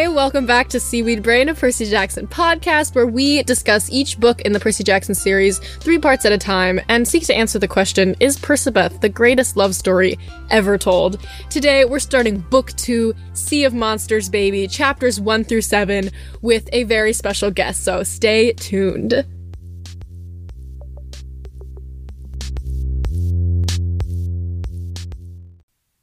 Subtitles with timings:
[0.00, 4.40] Hey, welcome back to Seaweed Brain, a Percy Jackson podcast where we discuss each book
[4.40, 7.68] in the Percy Jackson series, three parts at a time, and seek to answer the
[7.68, 10.18] question Is Percabeth the greatest love story
[10.48, 11.20] ever told?
[11.50, 16.08] Today, we're starting book two, Sea of Monsters, baby, chapters one through seven,
[16.40, 19.26] with a very special guest, so stay tuned.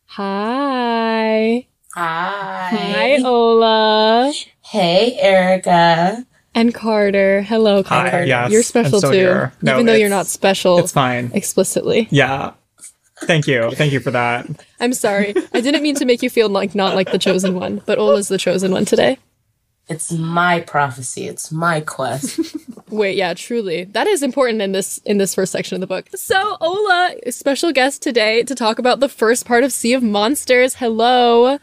[0.05, 1.67] Hi.
[2.01, 2.69] Hi.
[2.69, 4.31] Hi, Ola.
[4.61, 6.23] Hey, Erica.
[6.53, 7.41] And Carter.
[7.41, 8.23] Hello, Hi, Carter.
[8.23, 9.17] yes, You're special I'm so too.
[9.17, 9.51] here.
[9.63, 11.31] No, even though you're not special It's fine.
[11.33, 12.07] explicitly.
[12.11, 12.51] Yeah.
[13.23, 13.71] Thank you.
[13.71, 14.45] Thank you for that.
[14.79, 15.33] I'm sorry.
[15.55, 18.27] I didn't mean to make you feel like not like the chosen one, but Ola's
[18.27, 19.17] the chosen one today.
[19.89, 21.27] It's my prophecy.
[21.27, 22.39] It's my quest.
[22.89, 23.85] Wait, yeah, truly.
[23.85, 26.09] That is important in this in this first section of the book.
[26.13, 30.75] So, Ola, special guest today to talk about the first part of Sea of Monsters.
[30.75, 31.57] Hello.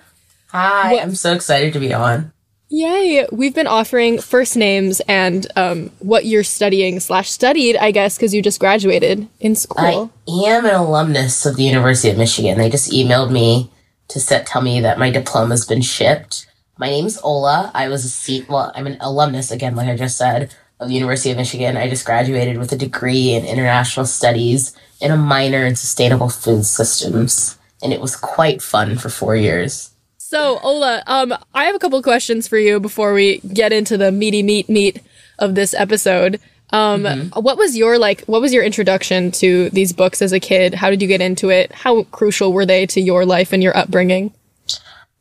[0.55, 0.93] Hi.
[0.93, 2.33] What- I'm so excited to be on.
[2.69, 3.27] Yay!
[3.31, 8.33] We've been offering first names and um, what you're studying slash studied, I guess, because
[8.33, 10.11] you just graduated in school.
[10.29, 12.57] I am an alumnus of the University of Michigan.
[12.57, 13.71] They just emailed me
[14.09, 16.47] to set, tell me that my diploma's been shipped.
[16.79, 17.71] My name's Ola.
[17.75, 18.49] I was a seat.
[18.49, 21.77] Well, I'm an alumnus again, like I just said, of the University of Michigan.
[21.77, 26.65] I just graduated with a degree in international studies and a minor in sustainable food
[26.65, 29.91] systems, and it was quite fun for four years.
[30.35, 34.11] So, Ola, um, I have a couple questions for you before we get into the
[34.11, 35.01] meaty meat meat
[35.39, 36.41] of this episode.
[36.71, 38.25] Um, what was your like?
[38.27, 40.75] What was your introduction to these books as a kid?
[40.75, 41.71] How did you get into it?
[41.73, 44.33] How crucial were they to your life and your upbringing?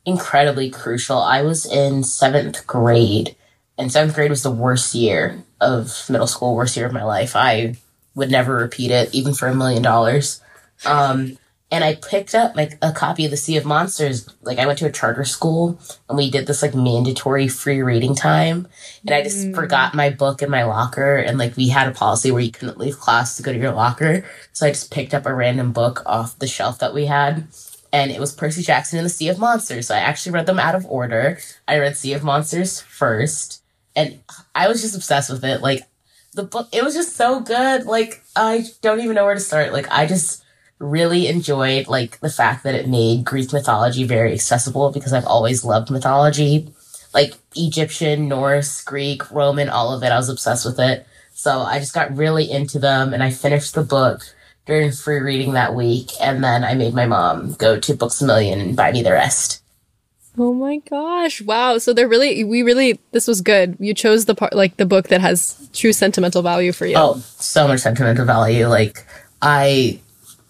[0.05, 1.17] incredibly crucial.
[1.17, 3.35] I was in seventh grade,
[3.77, 7.35] and seventh grade was the worst year of middle school, worst year of my life.
[7.35, 7.75] I
[8.15, 10.41] would never repeat it, even for a million dollars.
[10.85, 11.37] Um,
[11.73, 14.29] and I picked up like a copy of The Sea of Monsters.
[14.43, 18.13] Like I went to a charter school, and we did this like mandatory free reading
[18.13, 18.67] time.
[19.01, 19.55] And I just mm.
[19.55, 22.77] forgot my book in my locker, and like we had a policy where you couldn't
[22.77, 24.23] leave class to go to your locker.
[24.53, 27.47] So I just picked up a random book off the shelf that we had
[27.91, 29.87] and it was Percy Jackson and the Sea of Monsters.
[29.87, 31.37] So I actually read them out of order.
[31.67, 33.63] I read Sea of Monsters first,
[33.95, 34.19] and
[34.53, 35.61] I was just obsessed with it.
[35.61, 35.81] Like
[36.33, 37.85] the book, it was just so good.
[37.85, 39.73] Like I don't even know where to start.
[39.73, 40.42] Like I just
[40.83, 45.63] really enjoyed like the fact that it made Greek mythology very accessible because I've always
[45.63, 46.71] loved mythology,
[47.13, 50.11] like Egyptian, Norse, Greek, Roman, all of it.
[50.11, 51.07] I was obsessed with it.
[51.33, 54.21] So I just got really into them, and I finished the book
[54.65, 58.25] during free reading that week, and then I made my mom go to Books a
[58.25, 59.61] Million and buy me the rest.
[60.37, 61.41] Oh my gosh!
[61.41, 61.79] Wow.
[61.79, 63.77] So they're really, we really, this was good.
[63.79, 66.95] You chose the part, like the book that has true sentimental value for you.
[66.97, 68.67] Oh, so much sentimental value.
[68.67, 69.05] Like,
[69.41, 69.99] I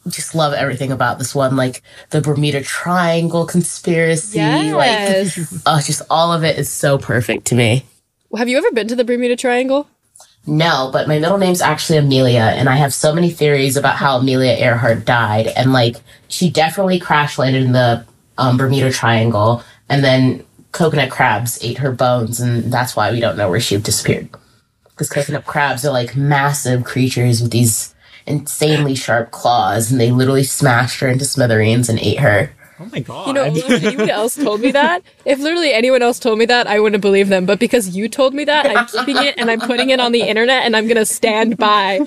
[0.09, 1.55] just love everything about this one.
[1.55, 4.39] Like, the Bermuda Triangle conspiracy.
[4.39, 5.27] Like,
[5.65, 7.85] oh, just all of it is so perfect to me.
[8.35, 9.87] Have you ever been to the Bermuda Triangle?
[10.45, 14.17] No, but my middle name's actually Amelia, and I have so many theories about how
[14.17, 15.47] Amelia Earhart died.
[15.47, 15.97] And like,
[16.27, 18.05] she definitely crash landed in the
[18.37, 20.43] um, Bermuda Triangle, and then
[20.73, 24.29] coconut crabs ate her bones, and that's why we don't know where she disappeared.
[24.89, 27.92] Because coconut crabs are like massive creatures with these
[28.27, 32.51] insanely sharp claws, and they literally smashed her into smithereens and ate her.
[32.79, 33.27] Oh my god.
[33.27, 36.67] You know, if anyone else told me that, if literally anyone else told me that,
[36.67, 37.45] I wouldn't believe them.
[37.45, 40.21] But because you told me that, I'm keeping it and I'm putting it on the
[40.21, 42.01] internet and I'm gonna stand by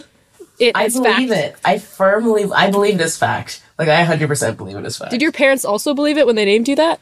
[0.59, 1.55] it I as believe fact.
[1.55, 1.57] it.
[1.65, 3.63] I firmly, I believe this fact.
[3.79, 5.11] Like, I 100% believe it is fact.
[5.11, 6.99] Did your parents also believe it when they named you that?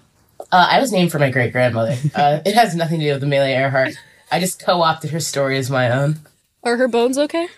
[0.53, 1.97] Uh, I was named for my great grandmother.
[2.15, 3.95] Uh, it has nothing to do with Amelia Earhart.
[4.31, 6.19] I just co opted her story as my own.
[6.65, 7.49] Are her bones okay?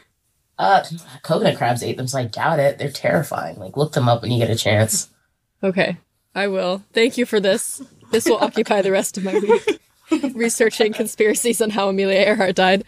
[0.58, 0.82] Uh,
[1.22, 2.78] coconut crabs ate them, so I doubt it.
[2.78, 3.58] They're terrifying.
[3.58, 5.10] Like, look them up when you get a chance.
[5.62, 5.98] Okay,
[6.34, 6.82] I will.
[6.92, 7.82] Thank you for this.
[8.10, 9.80] This will occupy the rest of my week.
[10.34, 12.84] Researching conspiracies on how Amelia Earhart died.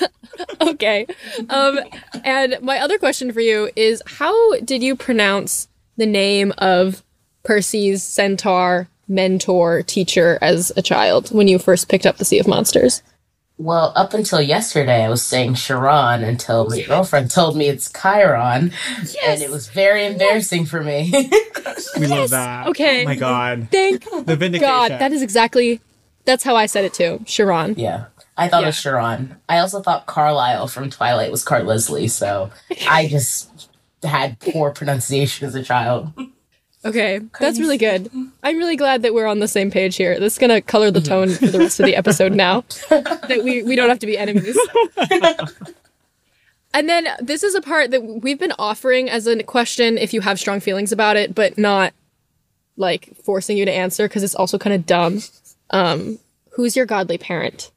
[0.60, 1.06] okay.
[1.48, 1.78] Um,
[2.24, 7.02] and my other question for you is how did you pronounce the name of
[7.44, 12.48] Percy's centaur mentor teacher as a child when you first picked up the Sea of
[12.48, 13.02] Monsters?
[13.58, 18.70] Well, up until yesterday, I was saying Sharon until my girlfriend told me it's Chiron.
[19.24, 21.10] And it was very embarrassing for me.
[21.98, 22.66] we love that.
[22.66, 23.02] Oh okay.
[23.02, 23.68] Oh my god.
[23.72, 24.60] Thank The vindication.
[24.60, 24.90] God.
[24.92, 25.80] That is exactly
[26.26, 27.22] that's how I said it too.
[27.26, 27.74] Sharon.
[27.78, 28.06] yeah.
[28.36, 28.66] I thought Yeah.
[28.66, 29.36] it was Sharon.
[29.48, 32.50] I also thought Carlisle from Twilight was Cart Leslie, so
[32.90, 33.70] I just
[34.02, 36.12] had poor pronunciation as a child.
[36.86, 38.08] Okay, that's really good.
[38.44, 40.20] I'm really glad that we're on the same page here.
[40.20, 42.60] This is gonna color the tone for the rest of the episode now.
[42.90, 44.56] that we we don't have to be enemies.
[46.72, 50.20] and then this is a part that we've been offering as a question if you
[50.20, 51.92] have strong feelings about it, but not
[52.76, 55.22] like forcing you to answer because it's also kind of dumb.
[55.70, 57.72] Um, who's your godly parent?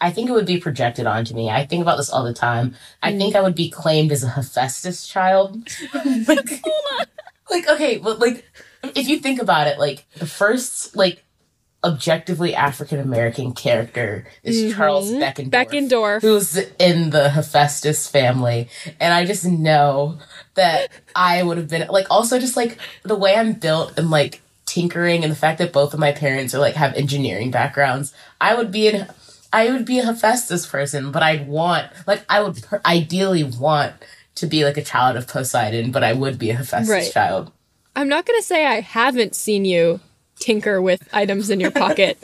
[0.00, 1.50] I think it would be projected onto me.
[1.50, 2.76] I think about this all the time.
[3.02, 5.68] I think I would be claimed as a Hephaestus child.
[6.28, 6.62] like,
[7.50, 8.44] like, okay, but like,
[8.82, 11.24] if you think about it, like, the first, like,
[11.84, 14.76] objectively African American character is mm-hmm.
[14.76, 15.50] Charles Beckendorf.
[15.50, 16.22] Beckendorf.
[16.22, 18.68] Who's in the Hephaestus family.
[18.98, 20.18] And I just know
[20.54, 24.42] that I would have been, like, also just like the way I'm built and like
[24.66, 28.54] tinkering and the fact that both of my parents are like have engineering backgrounds, I
[28.54, 29.08] would be an
[29.52, 33.94] I would be a Hephaestus person, but I'd want, like, I would per- ideally want
[34.40, 37.12] to be like a child of Poseidon, but I would be a Hephaestus Right.
[37.12, 37.52] child.
[37.96, 40.00] I'm not gonna say I haven't seen you
[40.40, 42.18] tinker with items in your pocket.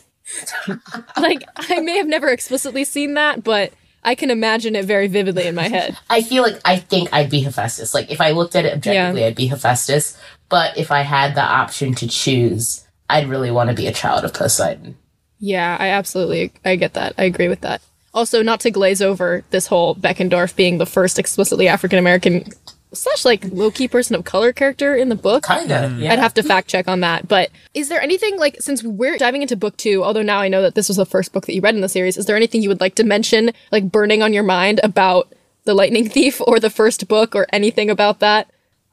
[1.16, 3.72] like I may have never explicitly seen that, but
[4.04, 5.96] I can imagine it very vividly in my head.
[6.10, 7.94] I feel like I think I'd be Hephaestus.
[7.94, 10.18] Like, if I looked at it objectively, I'd be Hephaestus.
[10.50, 14.24] But if I had the option to choose, I'd really want to be a child
[14.24, 14.96] of Poseidon.
[15.38, 17.14] Yeah, I absolutely I get that.
[17.18, 17.80] I agree with that.
[18.14, 22.44] Also, not to glaze over this whole Beckendorf being the first explicitly African American
[22.92, 25.44] slash like low key person of color character in the book.
[25.46, 25.96] Kinda.
[25.98, 26.12] Yeah.
[26.12, 27.28] I'd have to fact check on that.
[27.28, 30.62] But is there anything like since we're diving into book two, although now I know
[30.62, 32.62] that this was the first book that you read in the series, is there anything
[32.62, 35.32] you would like to mention, like burning on your mind about
[35.64, 38.48] the Lightning Thief or the first book or anything about that?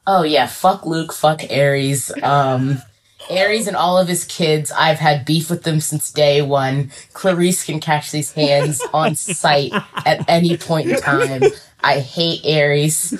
[0.07, 2.11] Oh yeah, fuck Luke, fuck Ares.
[2.23, 2.81] Um
[3.31, 6.91] Ares and all of his kids, I've had beef with them since day one.
[7.13, 9.71] Clarisse can catch these hands on sight
[10.05, 11.43] at any point in time.
[11.83, 13.11] I hate Ares.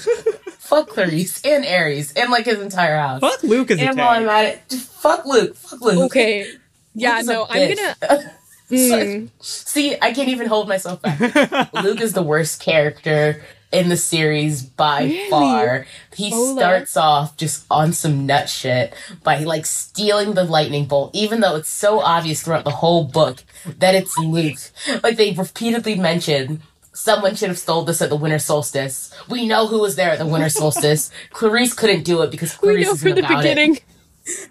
[0.59, 3.21] fuck Clarisse and Ares and like his entire house.
[3.21, 5.55] Fuck Luke is a and while I'm at it, fuck Luke.
[5.55, 6.05] Fuck Luke.
[6.05, 6.47] Okay.
[6.93, 8.31] Yeah, Luke's no, I'm gonna
[8.71, 9.05] Sorry.
[9.05, 9.29] Mm.
[9.41, 11.73] See, I can't even hold myself back.
[11.73, 15.85] Luke is the worst character in the series by far.
[16.15, 16.55] He Ola.
[16.59, 21.55] starts off just on some nut shit by like stealing the lightning bolt, even though
[21.55, 23.43] it's so obvious throughout the whole book
[23.79, 24.57] that it's Luke.
[25.03, 26.61] Like they repeatedly mention
[26.93, 29.13] someone should have stole this at the winter solstice.
[29.29, 31.11] We know who was there at the winter solstice.
[31.31, 33.79] Clarisse couldn't do it because we Clarisse know isn't from the about it beginning.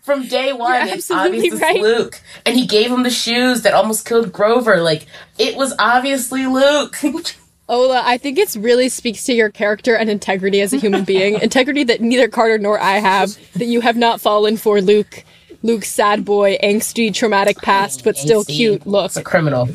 [0.03, 0.87] from day one.
[0.87, 1.81] You're it's absolutely obvious it's right.
[1.81, 4.81] Luke, and he gave him the shoes that almost killed Grover.
[4.81, 5.07] Like
[5.39, 6.97] it was obviously Luke.
[7.71, 11.41] Ola, I think it's really speaks to your character and integrity as a human being.
[11.41, 13.39] integrity that neither Carter nor I have.
[13.55, 15.25] That you have not fallen for Luke.
[15.63, 18.55] Luke's sad boy, angsty, traumatic past, but still AC.
[18.57, 19.05] cute look.
[19.07, 19.69] It's a criminal.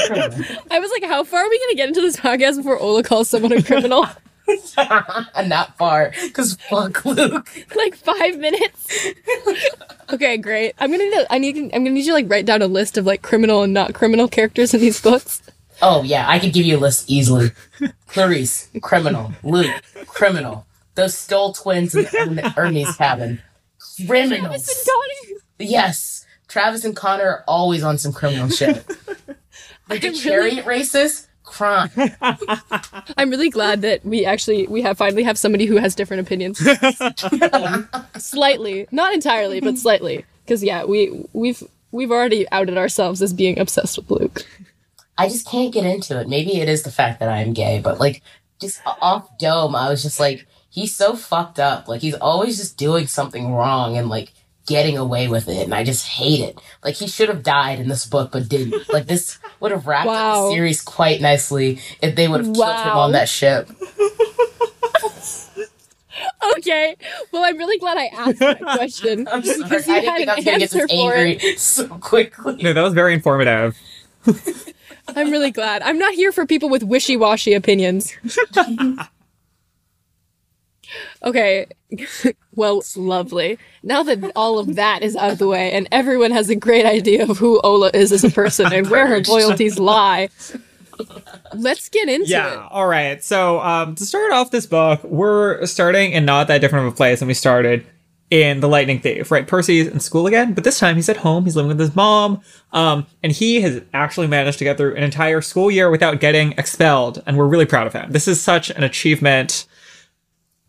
[0.00, 3.28] I was like, how far are we gonna get into this podcast before Ola calls
[3.28, 4.06] someone a criminal?
[5.46, 7.50] Not far, because fuck Luke.
[7.76, 9.08] like five minutes.
[10.12, 10.72] okay, great.
[10.78, 11.26] I'm gonna need.
[11.30, 11.56] I need.
[11.58, 13.92] I'm gonna need you to like write down a list of like criminal and not
[13.94, 15.42] criminal characters in these books.
[15.80, 17.50] Oh yeah, I could give you a list easily.
[18.08, 19.32] Clarisse, criminal.
[19.42, 19.70] Luke,
[20.06, 20.66] criminal.
[20.94, 23.40] Those Stoll twins in the Hermes cabin.
[24.06, 24.88] Criminals.
[25.58, 28.84] Yes, Travis and Connor are always on some criminal shit.
[29.90, 31.88] Like the I'm really- chariot races, crime.
[33.16, 36.60] I'm really glad that we actually we have finally have somebody who has different opinions.
[37.52, 37.88] Um,
[38.18, 40.26] slightly, not entirely, but slightly.
[40.44, 44.44] Because yeah, we we've we've already outed ourselves as being obsessed with Luke.
[45.18, 46.28] I just can't get into it.
[46.28, 48.22] Maybe it is the fact that I am gay, but like
[48.60, 51.88] just off dome, I was just like, he's so fucked up.
[51.88, 54.32] Like he's always just doing something wrong and like
[54.66, 56.58] getting away with it, and I just hate it.
[56.84, 58.74] Like he should have died in this book, but didn't.
[58.92, 62.76] Like this would have wrapped up the series quite nicely if they would have killed
[62.80, 63.68] him on that ship.
[66.56, 66.96] Okay,
[67.32, 70.28] well, I'm really glad I asked that question I'm sorry, because I didn't had think
[70.28, 71.42] an I was gonna get answer this for it.
[71.44, 72.56] angry so quickly.
[72.62, 73.78] No, that was very informative.
[75.16, 75.82] I'm really glad.
[75.82, 78.12] I'm not here for people with wishy-washy opinions.
[81.22, 81.66] okay.
[82.54, 83.58] well, lovely.
[83.82, 86.86] Now that all of that is out of the way and everyone has a great
[86.86, 90.28] idea of who Ola is as a person and where her loyalties lie,
[91.54, 92.52] let's get into Yeah.
[92.52, 92.58] it.
[92.70, 93.22] All right.
[93.22, 96.96] So um, to start off this book, we're starting in not that different of a
[96.96, 97.86] place than we started
[98.30, 99.46] in The Lightning Thief, right?
[99.46, 101.44] Percy's in school again, but this time he's at home.
[101.44, 102.42] He's living with his mom.
[102.72, 106.52] Um, and he has actually managed to get through an entire school year without getting
[106.52, 107.22] expelled.
[107.26, 108.12] And we're really proud of him.
[108.12, 109.66] This is such an achievement.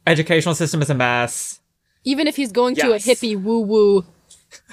[0.07, 1.59] Educational system is a mess.
[2.05, 4.05] Even if he's going to a hippie woo-woo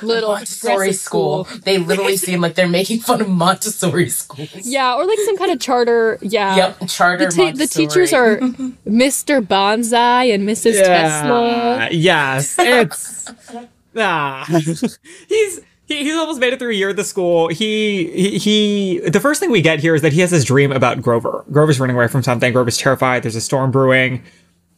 [0.02, 1.44] little Montessori progressive school.
[1.64, 4.66] They literally seem like they're making fun of Montessori schools.
[4.66, 6.18] Yeah, or like some kind of charter.
[6.22, 6.56] Yeah.
[6.56, 8.38] Yep, charter The, te- the teachers are
[8.86, 9.44] Mr.
[9.44, 10.82] Bonsai and Mrs.
[10.82, 11.88] Tesla.
[11.90, 12.56] Yes.
[12.58, 13.32] It's
[13.96, 14.44] ah.
[15.28, 17.48] he's he, he's almost made it through a year at the school.
[17.48, 20.72] He, he he the first thing we get here is that he has this dream
[20.72, 21.44] about Grover.
[21.50, 22.52] Grover's running away from something.
[22.52, 23.22] Grover's terrified.
[23.22, 24.24] There's a storm brewing.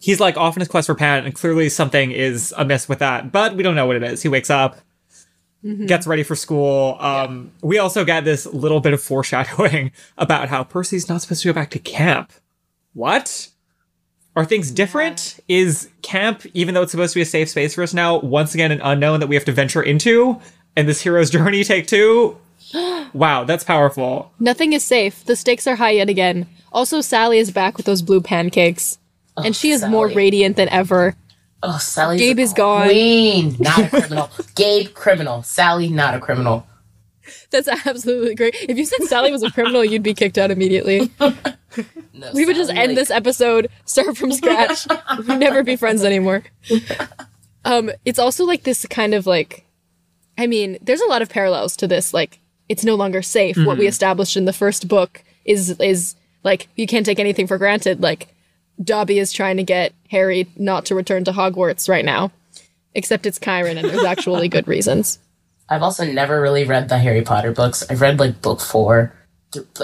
[0.00, 3.32] He's like off on his quest for Pan, and clearly something is amiss with that.
[3.32, 4.22] But we don't know what it is.
[4.22, 4.78] He wakes up.
[5.86, 6.96] Gets ready for school.
[7.00, 11.48] Um, We also get this little bit of foreshadowing about how Percy's not supposed to
[11.48, 12.32] go back to camp.
[12.94, 13.48] What?
[14.36, 15.40] Are things different?
[15.48, 18.54] Is camp, even though it's supposed to be a safe space for us now, once
[18.54, 20.40] again an unknown that we have to venture into?
[20.76, 22.36] And this hero's journey take two?
[23.12, 24.32] wow, that's powerful.
[24.38, 25.24] Nothing is safe.
[25.24, 26.46] The stakes are high yet again.
[26.72, 28.98] Also, Sally is back with those blue pancakes.
[29.36, 31.16] and she is more radiant than ever.
[31.62, 32.18] Oh, Sally.
[32.18, 32.86] Gabe a is gone.
[32.86, 34.30] Queen, not a criminal.
[34.54, 35.42] Gabe, criminal.
[35.42, 36.66] Sally, not a criminal.
[37.50, 38.54] That's absolutely great.
[38.68, 41.10] If you said Sally was a criminal, you'd be kicked out immediately.
[42.14, 44.86] No, We would just end like- this episode, start from scratch.
[45.18, 46.42] We'd never be friends anymore.
[47.64, 49.64] Um, it's also like this kind of like,
[50.36, 52.12] I mean, there's a lot of parallels to this.
[52.14, 53.56] Like, it's no longer safe.
[53.58, 57.56] What we established in the first book is is like you can't take anything for
[57.58, 58.00] granted.
[58.02, 58.34] Like,
[58.82, 62.30] Dobby is trying to get Harry not to return to Hogwarts right now,
[62.94, 65.18] except it's Chiron, and there's actually good reasons.
[65.68, 67.84] I've also never really read the Harry Potter books.
[67.90, 69.12] I've read like book four.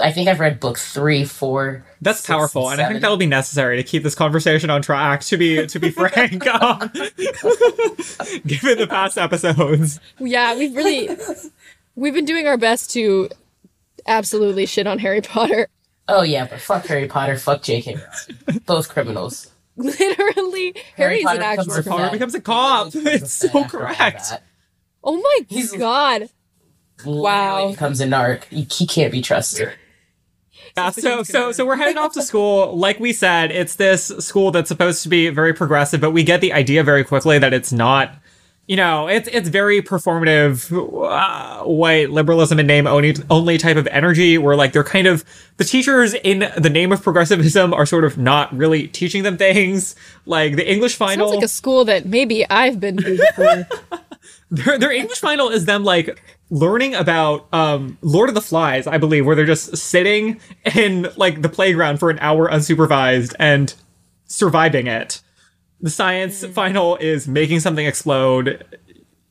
[0.01, 1.85] I think I've read book three, four.
[2.01, 5.21] That's six, powerful, and I think that'll be necessary to keep this conversation on track.
[5.21, 6.79] To be to be frank, um,
[8.45, 11.09] given the past episodes, Yeah, we've really
[11.95, 13.29] we've been doing our best to
[14.05, 15.67] absolutely shit on Harry Potter.
[16.07, 17.95] Oh yeah, but fuck Harry Potter, fuck J.K.
[17.95, 18.61] Rowling.
[18.65, 19.51] Both criminals.
[19.77, 21.97] Literally, Harry's Potter an becomes actual a criminal.
[21.97, 22.91] Potter becomes a cop.
[22.95, 24.21] It's so correct.
[25.03, 26.29] Oh my He's- god.
[27.05, 27.55] Wow.
[27.55, 28.43] Literally becomes a narc.
[28.45, 29.73] He, he can't be trusted.
[30.77, 32.75] Yeah, so so so we're heading off to school.
[32.77, 36.41] Like we said, it's this school that's supposed to be very progressive, but we get
[36.41, 38.13] the idea very quickly that it's not.
[38.67, 43.85] You know, it's it's very performative, uh, white liberalism in name only only type of
[43.87, 44.39] energy.
[44.39, 45.23] Where like they're kind of
[45.57, 49.95] the teachers in the name of progressivism are sort of not really teaching them things.
[50.25, 53.67] Like the English final, Sounds like a school that maybe I've been to before.
[54.51, 56.19] their, their English final is them like
[56.49, 60.39] learning about um Lord of the Flies, I believe, where they're just sitting
[60.75, 63.75] in like the playground for an hour unsupervised and
[64.25, 65.21] surviving it.
[65.81, 68.65] The science final is making something explode.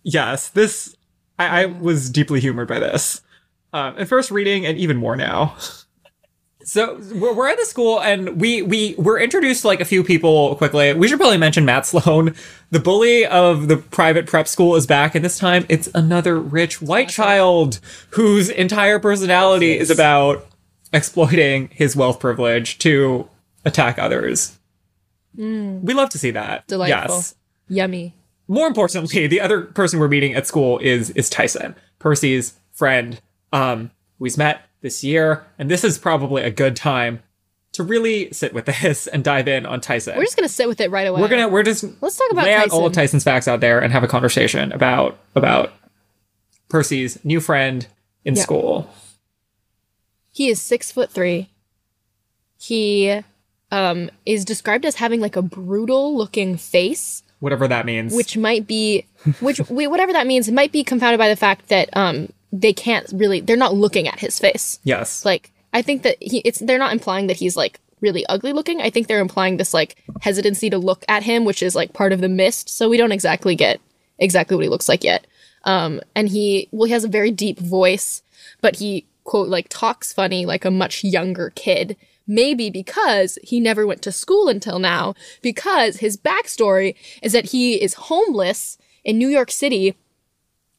[0.02, 0.96] Yes, this
[1.38, 3.22] I, I was deeply humored by this.
[3.72, 5.56] Um, at first reading and even more now.
[6.64, 10.02] So we're, we're at the school and we we we're introduced to like a few
[10.02, 10.94] people quickly.
[10.94, 12.34] We should probably mention Matt Sloan,
[12.70, 16.80] the bully of the private prep school, is back, and this time it's another rich
[16.80, 20.46] white child whose entire personality is about
[20.92, 23.28] exploiting his wealth privilege to
[23.64, 24.58] attack others.
[25.36, 26.66] We love to see that.
[26.66, 27.16] Delightful.
[27.16, 27.34] Yes.
[27.68, 28.14] Yummy.
[28.48, 33.20] More importantly, the other person we're meeting at school is is Tyson, Percy's friend,
[33.52, 37.22] um, who he's met this year, and this is probably a good time
[37.72, 40.16] to really sit with this and dive in on Tyson.
[40.16, 41.20] We're just gonna sit with it right away.
[41.22, 42.78] We're gonna we're just Let's talk about lay out Tyson.
[42.78, 45.72] all of Tyson's facts out there and have a conversation about about
[46.68, 47.86] Percy's new friend
[48.24, 48.42] in Yeah.
[48.42, 48.90] school.
[50.30, 51.48] He is six foot three.
[52.58, 53.22] He
[53.74, 57.22] um is described as having like a brutal looking face.
[57.40, 58.14] Whatever that means.
[58.14, 59.04] which might be
[59.40, 63.10] which wait, whatever that means might be confounded by the fact that um they can't
[63.12, 65.24] really they're not looking at his face yes.
[65.24, 68.80] like i think that he it's they're not implying that he's like really ugly looking
[68.80, 72.12] i think they're implying this like hesitancy to look at him which is like part
[72.12, 73.80] of the mist so we don't exactly get
[74.18, 75.26] exactly what he looks like yet
[75.64, 78.22] um and he well he has a very deep voice
[78.60, 83.86] but he quote like talks funny like a much younger kid maybe because he never
[83.86, 89.28] went to school until now because his backstory is that he is homeless in new
[89.28, 89.94] york city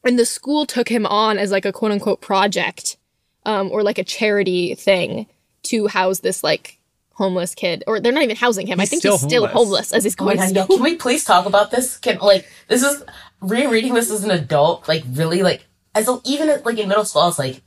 [0.04, 2.96] and the school took him on as like a quote unquote project
[3.44, 5.26] um, or like a charity thing
[5.62, 6.78] to house this like
[7.14, 9.64] homeless kid or they're not even housing him i think still he's still homeless.
[9.64, 11.96] homeless as he's Oh going God, to yeah, school can we please talk about this?
[11.96, 13.02] Can like this is
[13.40, 17.04] rereading this as an adult, like really like as a, even at, like in middle
[17.04, 17.62] school, I was like,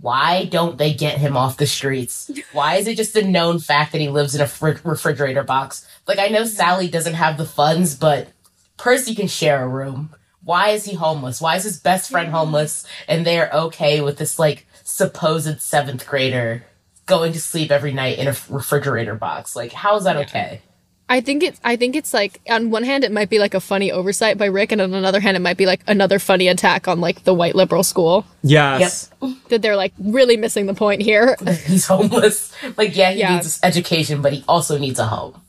[0.00, 2.30] why don't they get him off the streets?
[2.52, 5.86] Why is it just a known fact that he lives in a fr- refrigerator box?
[6.06, 6.56] Like I know mm-hmm.
[6.56, 8.28] Sally doesn't have the funds, but
[8.76, 10.14] Percy can share a room.
[10.42, 11.40] Why is he homeless?
[11.40, 12.36] Why is his best friend mm-hmm.
[12.36, 16.64] homeless and they're okay with this like supposed seventh grader
[17.06, 19.54] going to sleep every night in a refrigerator box?
[19.54, 20.62] Like, how is that okay?
[21.08, 23.60] I think it's I think it's like on one hand it might be like a
[23.60, 26.88] funny oversight by Rick and on another hand it might be like another funny attack
[26.88, 29.10] on like the white liberal school Yes.
[29.48, 31.36] that they're like really missing the point here.
[31.66, 32.54] he's homeless.
[32.76, 33.34] Like, yeah, he Yeah.
[33.34, 35.40] needs education, but he also needs a home.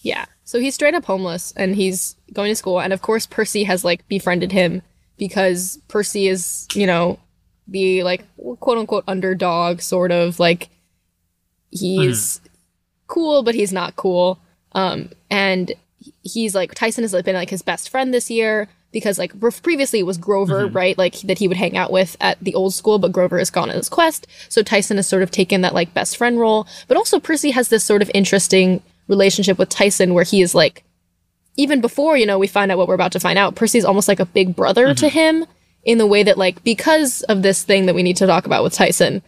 [0.00, 0.24] yeah.
[0.44, 3.84] So he's straight up homeless and he's going to school and of course Percy has
[3.84, 4.82] like befriended him
[5.18, 7.18] because Percy is, you know,
[7.68, 8.24] the like
[8.60, 10.68] quote unquote underdog sort of like
[11.70, 12.46] he's mm-hmm.
[13.08, 14.38] cool but he's not cool.
[14.74, 15.72] Um and
[16.22, 20.06] he's like Tyson has been like his best friend this year because like previously it
[20.06, 20.96] was Grover, right?
[20.96, 23.70] Like that he would hang out with at the old school, but Grover has gone
[23.70, 24.26] on his quest.
[24.48, 26.66] So Tyson has sort of taken that like best friend role.
[26.88, 30.84] But also Percy has this sort of interesting relationship with Tyson where he is like
[31.56, 34.08] even before, you know, we find out what we're about to find out, Percy's almost
[34.08, 35.44] like a big brother to him
[35.84, 38.62] in the way that like because of this thing that we need to talk about
[38.62, 39.22] with Tyson,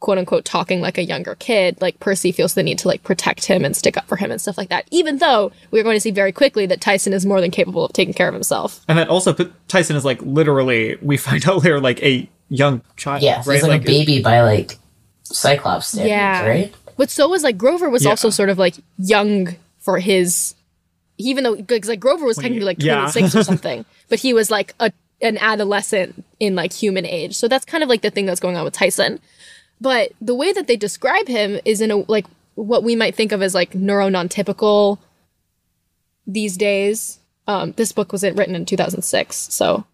[0.00, 3.44] quote unquote talking like a younger kid, like Percy feels the need to like protect
[3.44, 4.86] him and stick up for him and stuff like that.
[4.90, 7.92] Even though we're going to see very quickly that Tyson is more than capable of
[7.92, 8.80] taking care of himself.
[8.88, 9.32] And that also
[9.68, 13.22] Tyson is like literally we find out later like a young child.
[13.22, 13.54] Yeah, right?
[13.54, 14.78] he's like, a baby by like
[15.24, 16.46] Cyclops standards, Yeah.
[16.46, 16.74] right?
[16.96, 18.10] But so was like Grover was Yeah.
[18.10, 20.54] also sort of like young for his,
[21.18, 23.10] even though because like Grover was technically like yeah.
[23.10, 24.92] 26 or something, but he was like a
[25.22, 27.34] an adolescent in like human age.
[27.36, 29.20] So that's kind of like the thing that's going on with Tyson.
[29.80, 33.32] But the way that they describe him is in a like what we might think
[33.32, 34.98] of as like neuro non-typical
[36.26, 37.18] these days.
[37.46, 39.84] Um, this book was written in 2006, so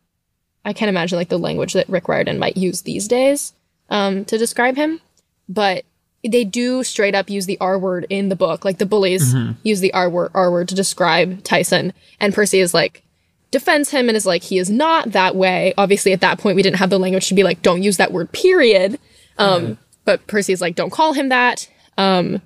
[0.65, 3.53] I can't imagine like the language that Rick Riordan might use these days
[3.89, 5.01] um, to describe him.
[5.49, 5.85] But
[6.29, 8.65] they do straight up use the R word in the book.
[8.65, 12.75] Like the bullies use the R word, R word to describe Tyson, and Percy is
[12.75, 13.03] like
[13.53, 15.73] defends him and is like he is not that way.
[15.79, 18.13] Obviously, at that point, we didn't have the language to be like don't use that
[18.13, 18.33] word.
[18.33, 18.99] Period.
[19.39, 21.69] Um, But Percy is like don't call him that.
[21.99, 22.43] Um,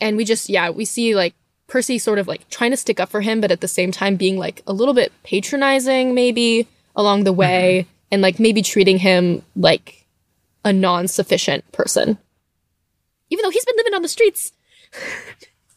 [0.00, 1.34] and we just yeah we see like
[1.66, 4.16] Percy sort of like trying to stick up for him, but at the same time
[4.16, 9.42] being like a little bit patronizing maybe along the way, and like maybe treating him
[9.54, 10.06] like
[10.64, 12.18] a non-sufficient person
[13.30, 14.52] even though he's been living on the streets.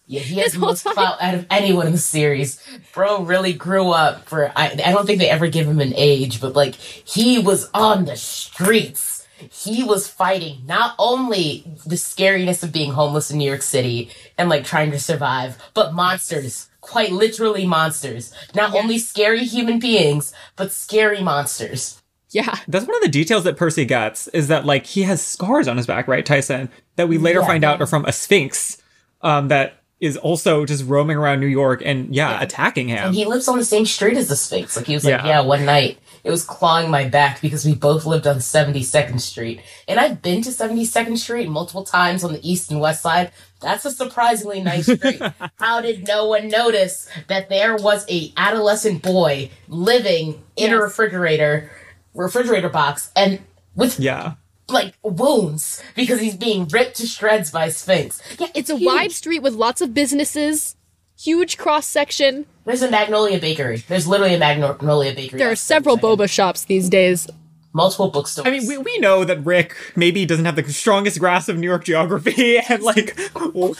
[0.07, 2.61] Yeah, he has the most clout out of anyone in the series.
[2.93, 4.51] Bro really grew up for.
[4.55, 8.05] I, I don't think they ever give him an age, but like he was on
[8.05, 9.12] the streets.
[9.51, 14.49] He was fighting not only the scariness of being homeless in New York City and
[14.49, 16.69] like trying to survive, but monsters.
[16.81, 18.33] Quite literally monsters.
[18.53, 22.01] Not only scary human beings, but scary monsters.
[22.31, 22.57] Yeah.
[22.67, 25.77] That's one of the details that Percy gets is that like he has scars on
[25.77, 26.69] his back, right, Tyson?
[26.97, 27.47] That we later Yeah.
[27.47, 28.81] find out are from a sphinx
[29.21, 33.05] um, that is also just roaming around New York and yeah, attacking him.
[33.05, 34.75] And he lives on the same street as the Sphinx.
[34.75, 35.25] Like he was like, Yeah.
[35.27, 39.61] yeah, one night it was clawing my back because we both lived on 72nd Street.
[39.87, 43.31] And I've been to 72nd Street multiple times on the east and west side.
[43.61, 45.21] That's a surprisingly nice street.
[45.59, 51.71] How did no one notice that there was a adolescent boy living in a refrigerator
[52.13, 53.39] refrigerator box and
[53.75, 54.33] with yeah.
[54.69, 58.21] like wounds because he's being ripped to shreds by Sphinx.
[58.39, 58.87] Yeah, It's a huge.
[58.87, 60.75] wide street with lots of businesses,
[61.23, 62.45] huge cross section.
[62.65, 63.77] There's a Magnolia Bakery.
[63.87, 65.39] There's literally a Magnolia Bakery.
[65.39, 66.17] There are several the second.
[66.19, 67.27] boba shops these days.
[67.73, 68.47] multiple bookstores.
[68.47, 71.67] I mean, we, we know that Rick maybe doesn't have the strongest grasp of New
[71.67, 73.17] York geography and like
[73.53, 73.77] what,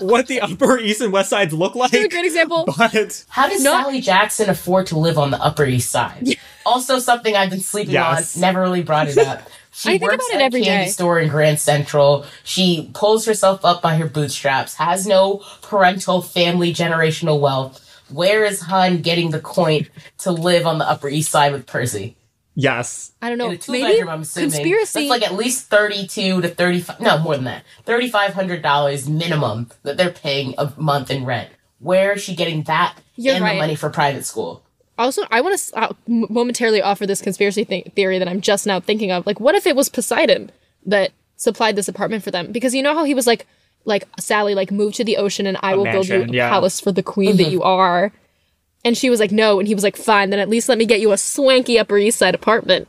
[0.00, 1.92] what the Upper East and West Sides look like.
[1.92, 2.64] Here's a great example.
[2.76, 6.28] But How does Not- Sally Jackson afford to live on the Upper East Side?
[6.66, 8.36] Also, something I've been sleeping Yes.
[8.36, 8.42] on.
[8.42, 9.48] Never really brought it up.
[9.72, 10.90] She I think works about it at a every candy day.
[10.90, 12.26] store in Grand Central.
[12.44, 14.74] She pulls herself up by her bootstraps.
[14.74, 17.86] Has no parental, family, generational wealth.
[18.10, 19.86] Where is Hun getting the coin
[20.18, 22.16] to live on the Upper East Side with Percy?
[22.56, 23.12] yes.
[23.22, 23.46] I don't know.
[23.46, 24.50] In a two Maybe bedroom, I'm assuming.
[24.50, 25.08] conspiracy.
[25.08, 27.00] That's like at least thirty-two to thirty-five.
[27.00, 27.64] No, more than that.
[27.84, 31.48] Thirty-five hundred dollars minimum that they're paying a month in rent.
[31.78, 33.52] Where is she getting that You're and right.
[33.54, 34.64] the money for private school?
[35.04, 38.80] Also, I want to uh, momentarily offer this conspiracy th- theory that I'm just now
[38.80, 39.26] thinking of.
[39.26, 40.50] Like, what if it was Poseidon
[40.86, 42.52] that supplied this apartment for them?
[42.52, 43.46] Because you know how he was like,
[43.84, 46.50] like Sally, like move to the ocean and I will build you a yeah.
[46.50, 48.12] palace for the queen that you are.
[48.84, 50.30] And she was like, no, and he was like, fine.
[50.30, 52.88] Then at least let me get you a swanky Upper East Side apartment.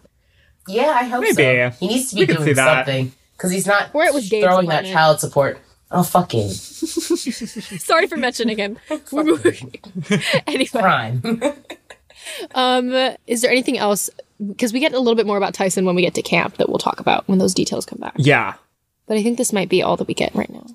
[0.68, 1.34] Yeah, I hope Maybe.
[1.34, 1.70] so.
[1.80, 4.68] He needs to be We doing something because he's not Or it was Dave's throwing
[4.68, 4.94] that apartment.
[4.94, 5.60] child support.
[5.94, 6.50] Oh, fucking!
[6.52, 8.78] Sorry for mentioning him.
[10.48, 11.22] anyway, Crime.
[12.56, 12.92] Um,
[13.28, 14.10] is there anything else?
[14.46, 16.68] Because we get a little bit more about Tyson when we get to camp that
[16.70, 18.14] we'll talk about when those details come back.
[18.18, 18.56] Yeah.
[19.08, 20.66] But I think this might be all that we get right now.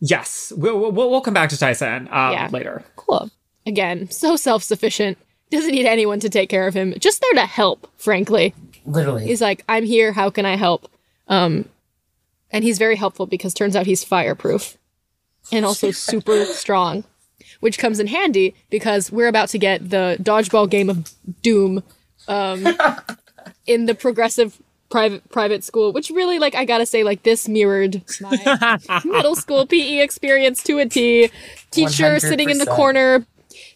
[0.00, 0.52] Yes.
[0.56, 2.48] We'll, we'll, we'll come back to Tyson um, Yeah.
[2.52, 2.84] later.
[2.96, 3.30] Cool.
[3.66, 5.18] Again, so self sufficient.
[5.50, 6.94] Doesn't need anyone to take care of him.
[6.98, 8.54] Just there to help, frankly.
[8.84, 9.24] Literally.
[9.26, 10.12] He's like, I'm here.
[10.12, 10.88] How can I help?
[11.28, 11.68] Um,
[12.50, 14.76] and he's very helpful because turns out he's fireproof
[15.50, 17.04] and also super strong,
[17.60, 21.10] which comes in handy because we're about to get the dodgeball game of
[21.42, 21.82] doom
[22.28, 22.66] um,
[23.66, 28.02] in the progressive private private school, which really, like, I gotta say, like, this mirrored
[28.20, 31.30] my middle school PE experience to a T.
[31.70, 33.26] Teacher sitting in the corner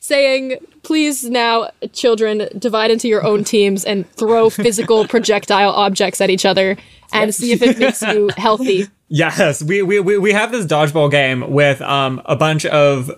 [0.01, 6.31] saying, please now, children, divide into your own teams and throw physical projectile objects at
[6.31, 6.77] each other
[7.13, 8.87] and see if it makes you healthy.
[9.09, 13.11] Yes, we, we, we, we have this dodgeball game with um, a bunch of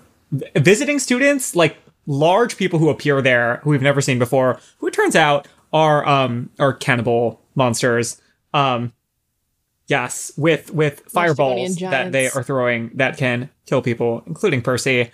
[0.57, 4.95] visiting students, like large people who appear there who we've never seen before, who it
[4.95, 8.21] turns out are um are cannibal monsters.
[8.53, 8.93] Um
[9.87, 15.11] yes, with with fireballs that they are throwing that can kill people, including Percy.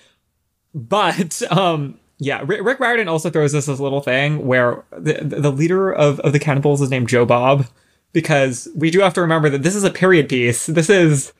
[0.75, 5.53] But um yeah, Rick, Rick Riordan also throws us this little thing where the the
[5.53, 7.67] leader of, of the cannibals is named Joe Bob
[8.13, 10.67] because we do have to remember that this is a period piece.
[10.67, 11.33] This is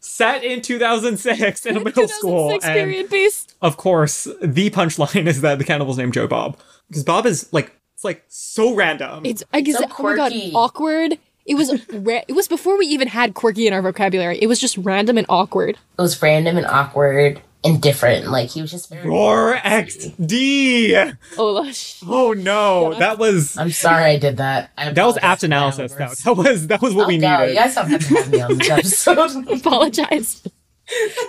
[0.00, 2.48] set in 2006 in a middle school.
[2.60, 3.46] 2006 And piece.
[3.62, 6.58] of course, the punchline is that the cannibal's named Joe Bob
[6.88, 9.24] because Bob is like it's like so random.
[9.26, 10.52] It's I guess So oh my god, quirky.
[10.54, 11.18] awkward.
[11.46, 14.38] It was ra- it was before we even had quirky in our vocabulary.
[14.40, 15.76] It was just random and awkward.
[15.98, 18.28] It was random and awkward and different.
[18.30, 19.08] Like he was just very.
[19.08, 21.16] Roar XD.
[21.38, 24.70] Oh, sh- Oh no, that was I'm sorry I did that.
[24.78, 25.92] I that was apt analysis.
[25.92, 26.34] Though.
[26.34, 27.50] That was that was what we Oh, no, needed.
[27.54, 28.70] You guys don't have to have me on this
[29.06, 29.48] episode.
[29.52, 30.42] apologize.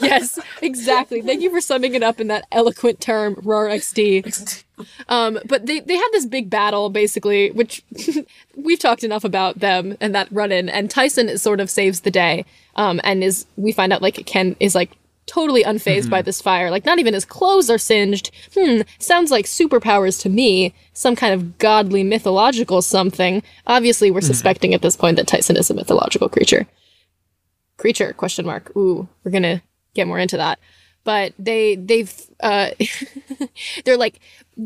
[0.01, 1.21] yes, exactly.
[1.21, 4.63] Thank you for summing it up in that eloquent term, roar XD.
[5.07, 7.83] Um, but they they have this big battle basically, which
[8.55, 12.09] we've talked enough about them and that run in, and Tyson sort of saves the
[12.11, 12.45] day.
[12.75, 14.91] Um, and is we find out like Ken is like
[15.31, 16.69] totally unfazed by this fire.
[16.69, 18.31] Like not even his clothes are singed.
[18.53, 20.73] Hmm, sounds like superpowers to me.
[20.93, 23.41] Some kind of godly mythological something.
[23.65, 26.67] Obviously, we're suspecting at this point that Tyson is a mythological creature
[27.77, 29.59] creature question mark ooh we're gonna
[29.95, 30.59] get more into that
[31.03, 32.69] but they they've uh
[33.85, 34.19] they're like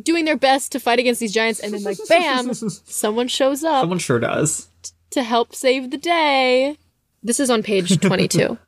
[0.04, 3.84] doing their best to fight against these giants and then like bam someone shows up
[3.84, 4.67] Someone sure does.
[5.12, 6.78] to help save the day
[7.23, 8.58] this is on page 22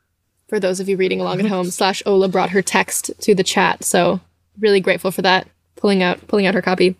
[0.48, 3.44] for those of you reading along at home slash ola brought her text to the
[3.44, 4.20] chat so
[4.60, 6.96] really grateful for that pulling out pulling out her copy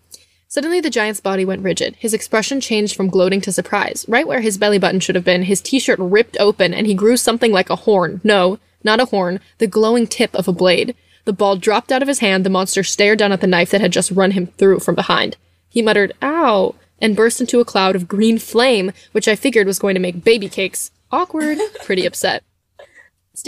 [0.50, 1.94] Suddenly, the giant's body went rigid.
[1.98, 4.06] His expression changed from gloating to surprise.
[4.08, 6.94] Right where his belly button should have been, his t shirt ripped open and he
[6.94, 8.22] grew something like a horn.
[8.24, 10.94] No, not a horn, the glowing tip of a blade.
[11.26, 12.46] The ball dropped out of his hand.
[12.46, 15.36] The monster stared down at the knife that had just run him through from behind.
[15.68, 16.74] He muttered, Ow!
[16.98, 20.24] and burst into a cloud of green flame, which I figured was going to make
[20.24, 20.90] baby cakes.
[21.12, 21.58] Awkward.
[21.84, 22.42] Pretty upset.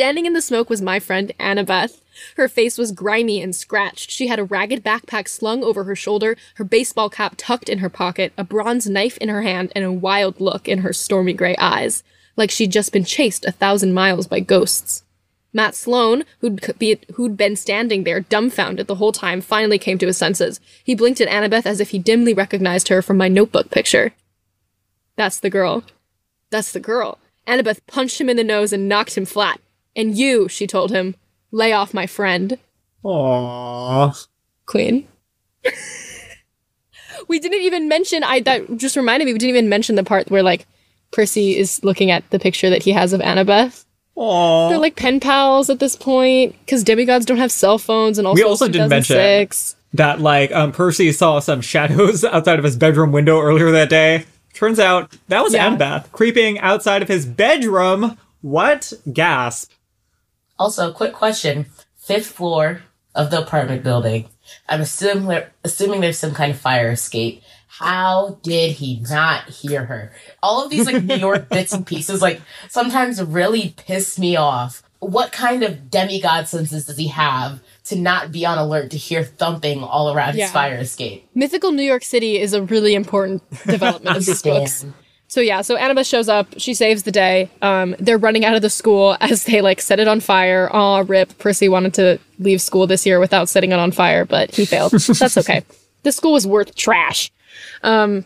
[0.00, 2.00] Standing in the smoke was my friend Annabeth.
[2.36, 4.10] Her face was grimy and scratched.
[4.10, 7.90] She had a ragged backpack slung over her shoulder, her baseball cap tucked in her
[7.90, 11.54] pocket, a bronze knife in her hand, and a wild look in her stormy gray
[11.56, 12.02] eyes,
[12.34, 15.02] like she'd just been chased a thousand miles by ghosts.
[15.52, 20.06] Matt Sloan, who'd, be, who'd been standing there dumbfounded the whole time, finally came to
[20.06, 20.60] his senses.
[20.82, 24.14] He blinked at Annabeth as if he dimly recognized her from my notebook picture.
[25.16, 25.84] That's the girl.
[26.48, 27.18] That's the girl.
[27.46, 29.60] Annabeth punched him in the nose and knocked him flat.
[29.96, 31.14] And you, she told him,
[31.50, 32.59] lay off my friend,
[33.05, 34.26] Aww.
[34.66, 35.09] Queen.
[37.29, 40.31] we didn't even mention I that just reminded me we didn't even mention the part
[40.31, 40.66] where like
[41.12, 43.85] Percy is looking at the picture that he has of Annabeth.
[44.16, 44.68] Aww.
[44.68, 48.37] They're like pen pals at this point because demigods don't have cell phones and also
[48.37, 49.48] We also didn't mention-
[49.94, 54.24] that like um Percy saw some shadows outside of his bedroom window earlier that day.
[54.55, 55.68] Turns out that was Yeah.
[55.70, 58.16] Annabeth creeping outside of his bedroom.
[58.42, 58.92] What?
[59.12, 59.72] Gasp.
[60.60, 62.82] Also, quick question: fifth floor
[63.14, 64.28] of the apartment building.
[64.68, 67.42] I'm assuming assuming there's some kind of fire escape.
[67.66, 70.12] How did he not hear her?
[70.42, 74.82] All of these like New York bits and pieces, like sometimes really piss me off.
[74.98, 79.24] What kind of demigod senses does he have to not be on alert to hear
[79.24, 80.44] thumping all around Yeah.
[80.44, 81.26] his fire escape?
[81.34, 84.84] Mythical New York City is a really important development of these books.
[85.30, 86.48] So yeah, so Annabeth shows up.
[86.56, 87.48] She saves the day.
[87.62, 90.68] Um, they're running out of the school as they like set it on fire.
[90.72, 91.38] Aw, rip.
[91.38, 94.90] Percy wanted to leave school this year without setting it on fire, but he failed.
[94.92, 95.62] That's okay.
[96.02, 97.30] This school was worth trash.
[97.84, 98.24] Um,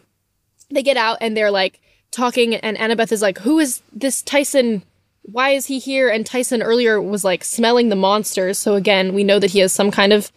[0.70, 1.78] they get out and they're like
[2.10, 4.82] talking, and Annabeth is like, "Who is this Tyson?
[5.24, 8.56] Why is he here?" And Tyson earlier was like smelling the monsters.
[8.56, 10.32] So again, we know that he has some kind of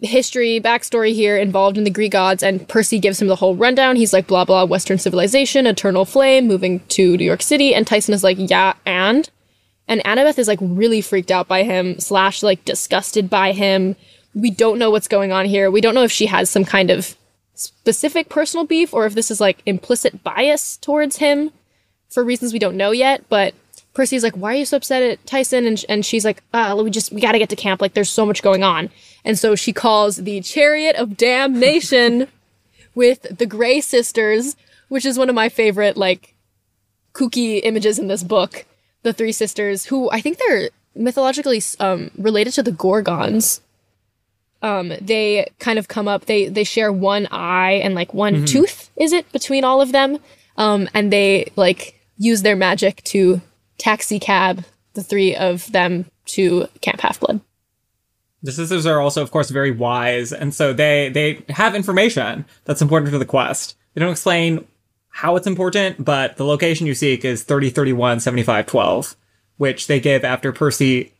[0.00, 3.96] history, backstory here involved in the Greek gods, and Percy gives him the whole rundown.
[3.96, 7.74] He's like, blah, blah, Western civilization, eternal flame, moving to New York City.
[7.74, 9.28] And Tyson is like, yeah, and?
[9.88, 13.96] And Annabeth is like really freaked out by him, slash, like disgusted by him.
[14.34, 15.70] We don't know what's going on here.
[15.70, 17.16] We don't know if she has some kind of
[17.54, 21.50] specific personal beef or if this is like implicit bias towards him
[22.08, 23.24] for reasons we don't know yet.
[23.28, 23.54] But
[23.98, 26.88] Percy's like, "Why are you so upset at Tyson?" And and she's like, "Ah, we
[26.88, 27.82] just we got to get to camp.
[27.82, 28.90] Like, there's so much going on."
[29.24, 32.28] And so she calls the Chariot of Damnation
[32.94, 34.54] with the Grey Sisters,
[34.88, 36.36] which is one of my favorite like
[37.12, 38.66] kooky images in this book.
[39.02, 43.62] The three sisters, who I think they're mythologically um, related to the Gorgons.
[44.62, 46.26] Um, they kind of come up.
[46.26, 48.90] They they share one eye and like one tooth.
[48.94, 50.18] Is it between all of them?
[50.56, 53.40] Um, and they like use their magic to
[53.78, 54.64] taxi cab
[54.94, 57.40] the three of them to Camp Half Blood.
[58.42, 62.82] The sisters are also, of course, very wise, and so they they have information that's
[62.82, 63.76] important for the quest.
[63.94, 64.66] They don't explain
[65.08, 69.16] how it's important, but the location you seek is 3031 75 12,
[69.56, 71.12] which they give after Percy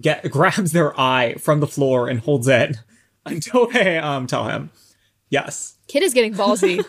[0.00, 2.76] get grabs their eye from the floor and holds it
[3.26, 4.70] until they um tell him.
[5.28, 5.76] Yes.
[5.88, 6.84] Kid is getting ballsy.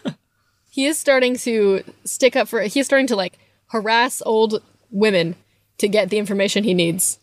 [0.70, 4.62] he is starting to stick up for he's starting to like harass old
[4.94, 5.36] women
[5.80, 7.20] to get the information he needs.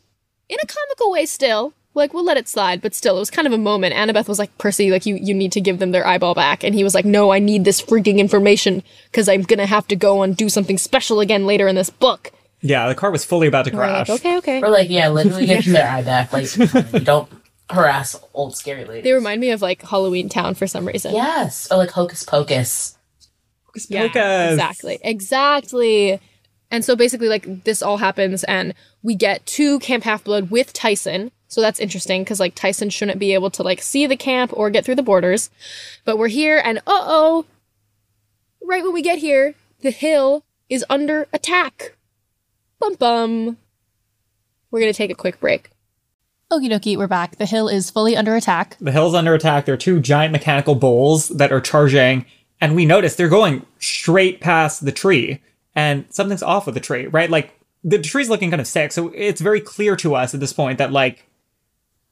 [0.50, 1.72] In a comical way still.
[1.92, 3.94] Like we'll let it slide, but still it was kind of a moment.
[3.96, 6.62] Annabeth was like, Percy, like you you need to give them their eyeball back.
[6.62, 9.96] And he was like, No, I need this freaking information because I'm gonna have to
[9.96, 12.30] go and do something special again later in this book.
[12.60, 14.10] Yeah, the car was fully about to We're like, crash.
[14.20, 14.62] okay, okay.
[14.62, 16.32] Or like, yeah, literally give them their eye back.
[16.32, 16.54] Like,
[16.92, 17.28] you don't
[17.70, 19.02] harass old scary ladies.
[19.04, 21.12] They remind me of like Halloween Town for some reason.
[21.12, 22.96] yes, or like Hocus Pocus.
[23.88, 24.52] Yeah, Pocus.
[24.52, 24.98] exactly.
[25.02, 26.20] Exactly.
[26.70, 30.72] And so basically, like, this all happens, and we get to Camp Half Blood with
[30.72, 31.32] Tyson.
[31.48, 34.70] So that's interesting because, like, Tyson shouldn't be able to, like, see the camp or
[34.70, 35.50] get through the borders.
[36.04, 37.46] But we're here, and uh oh,
[38.62, 41.96] right when we get here, the hill is under attack.
[42.78, 43.56] Bum bum.
[44.70, 45.70] We're going to take a quick break.
[46.52, 47.36] Okie dokie, we're back.
[47.36, 48.76] The hill is fully under attack.
[48.80, 49.64] The hill's under attack.
[49.64, 52.26] There are two giant mechanical bulls that are charging,
[52.60, 55.40] and we notice they're going straight past the tree,
[55.74, 57.30] and something's off with the tree, right?
[57.30, 60.52] Like the tree's looking kind of sick, so it's very clear to us at this
[60.52, 61.26] point that like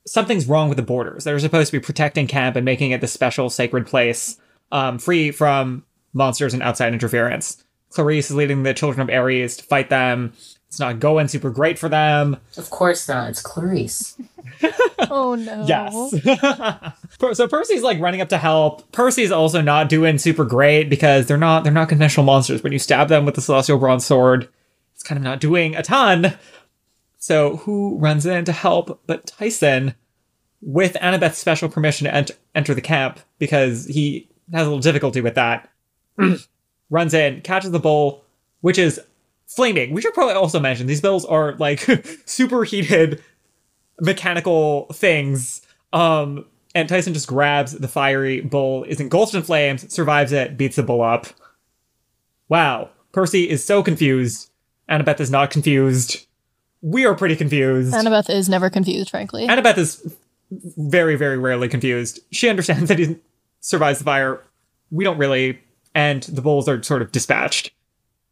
[0.06, 1.24] something's wrong with the borders.
[1.24, 4.38] They're supposed to be protecting camp and making it this special sacred place,
[4.72, 7.62] um, free from monsters and outside interference.
[7.90, 10.32] Clarisse is leading the children of Ares to fight them.
[10.68, 12.36] It's not going super great for them.
[12.56, 13.30] Of course not.
[13.30, 14.20] It's Clarisse.
[15.10, 15.64] Oh no.
[15.66, 16.14] Yes.
[17.34, 18.90] So Percy's like running up to help.
[18.92, 22.62] Percy's also not doing super great because they're not they're not conventional monsters.
[22.62, 24.48] When you stab them with the celestial bronze sword,
[24.94, 26.36] it's kind of not doing a ton.
[27.18, 29.94] So who runs in to help but Tyson
[30.60, 35.20] with Annabeth's special permission to ent- enter the camp because he has a little difficulty
[35.20, 35.68] with that.
[36.90, 38.24] runs in, catches the bull,
[38.60, 39.00] which is
[39.48, 39.92] flaming.
[39.92, 41.80] We should probably also mention these bills are like
[42.26, 43.22] superheated
[44.00, 45.62] mechanical things.
[45.92, 50.76] Um, and Tyson just grabs the fiery bull, is engulfed in flames, survives it, beats
[50.76, 51.26] the bull up.
[52.48, 52.90] Wow.
[53.12, 54.50] Percy is so confused.
[54.88, 56.26] Annabeth is not confused.
[56.82, 57.92] We are pretty confused.
[57.92, 59.46] Annabeth is never confused, frankly.
[59.48, 60.16] Annabeth is
[60.50, 62.20] very, very rarely confused.
[62.30, 63.16] She understands that he
[63.60, 64.42] survives the fire.
[64.90, 65.58] We don't really.
[65.94, 67.72] And the bulls are sort of dispatched.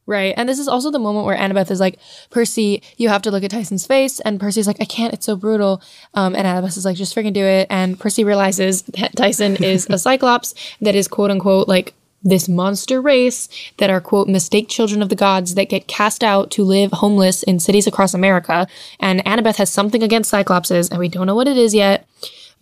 [0.06, 0.34] Right.
[0.36, 1.98] And this is also the moment where Annabeth is like,
[2.30, 4.20] Percy, you have to look at Tyson's face.
[4.20, 5.12] And Percy's like, I can't.
[5.12, 5.82] It's so brutal.
[6.14, 7.66] Um, and Annabeth is like, just freaking do it.
[7.70, 11.92] And Percy realizes that Tyson is a Cyclops that is quote unquote like
[12.22, 16.50] this monster race that are quote mistake children of the gods that get cast out
[16.50, 18.66] to live homeless in cities across America.
[19.00, 22.06] And Annabeth has something against Cyclopses, and we don't know what it is yet.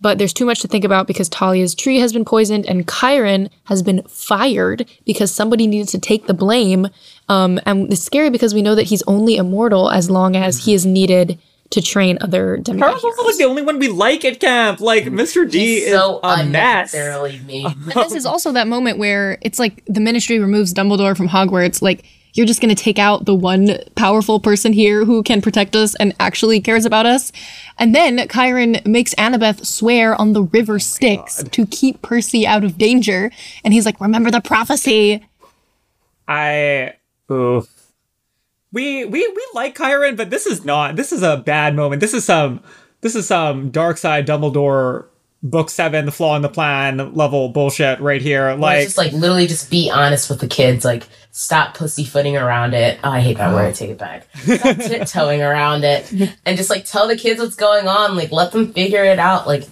[0.01, 3.49] But there's too much to think about because Thalia's tree has been poisoned and Chiron
[3.65, 6.87] has been fired because somebody needed to take the blame.
[7.29, 10.73] Um, and it's scary because we know that he's only immortal as long as he
[10.73, 11.39] is needed
[11.71, 14.79] to train other demigod Carl's also like the only one we like at camp.
[14.79, 15.49] Like Mr.
[15.49, 16.93] D He's is so a mess.
[16.93, 17.65] unnecessarily mean.
[17.65, 21.81] And this is also that moment where it's like the ministry removes Dumbledore from Hogwarts.
[21.81, 22.05] Like,
[22.35, 25.95] you're just going to take out the one powerful person here who can protect us
[25.95, 27.31] and actually cares about us.
[27.79, 32.63] And then Chiron makes Annabeth swear on the river oh Styx to keep Percy out
[32.63, 33.31] of danger.
[33.63, 35.25] And he's like, remember the prophecy.
[36.27, 36.93] I
[37.31, 37.65] ooh.
[38.71, 40.97] We we we like Chiron, but this is not.
[40.97, 42.01] This is a bad moment.
[42.01, 42.61] This is some
[42.99, 45.05] this is some dark side Dumbledore
[45.43, 48.53] book seven, the flaw in the plan level bullshit right here.
[48.53, 50.83] Like, just like literally just be honest with the kids.
[50.83, 52.99] Like stop pussyfooting around it.
[53.03, 53.75] Oh, I hate that word.
[53.75, 54.27] Take it back.
[54.35, 56.11] Stop tiptoeing around it,
[56.45, 58.15] and just like tell the kids what's going on.
[58.15, 59.47] Like let them figure it out.
[59.47, 59.65] Like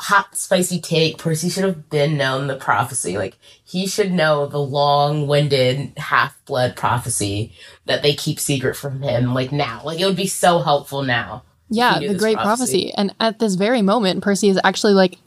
[0.00, 1.18] hot spicy take.
[1.18, 3.18] Percy should have been known the prophecy.
[3.18, 7.52] Like he should know the long-winded half-blood prophecy
[7.84, 9.34] that they keep secret from him.
[9.34, 9.82] Like now.
[9.84, 11.42] Like it would be so helpful now.
[11.70, 12.92] Yeah, the great prophecy.
[12.96, 15.18] And at this very moment, Percy is actually like,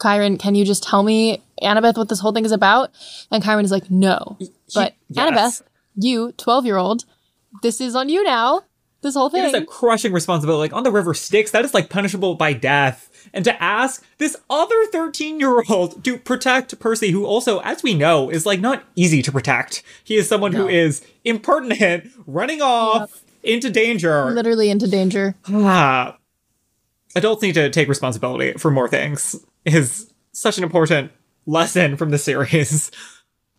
[0.00, 2.90] Chiron, can you just tell me, Annabeth, what this whole thing is about?
[3.30, 4.36] And Chiron is like, no.
[4.74, 5.30] But yes.
[5.30, 5.62] Annabeth,
[5.96, 7.04] you, 12 year old,
[7.62, 8.62] this is on you now.
[9.02, 9.44] This whole thing.
[9.44, 10.58] is a crushing responsibility.
[10.58, 13.10] Like on the river Styx, that is like punishable by death.
[13.32, 17.94] And to ask this other 13 year old to protect Percy, who also, as we
[17.94, 19.82] know, is like not easy to protect.
[20.02, 20.68] He is someone who No.
[20.68, 24.30] is impertinent, running off into danger.
[24.30, 25.34] Literally into danger.
[25.48, 26.18] Ah,
[27.14, 29.36] adults need to take responsibility for more things.
[29.64, 31.10] Is such an important
[31.46, 32.90] lesson from the series.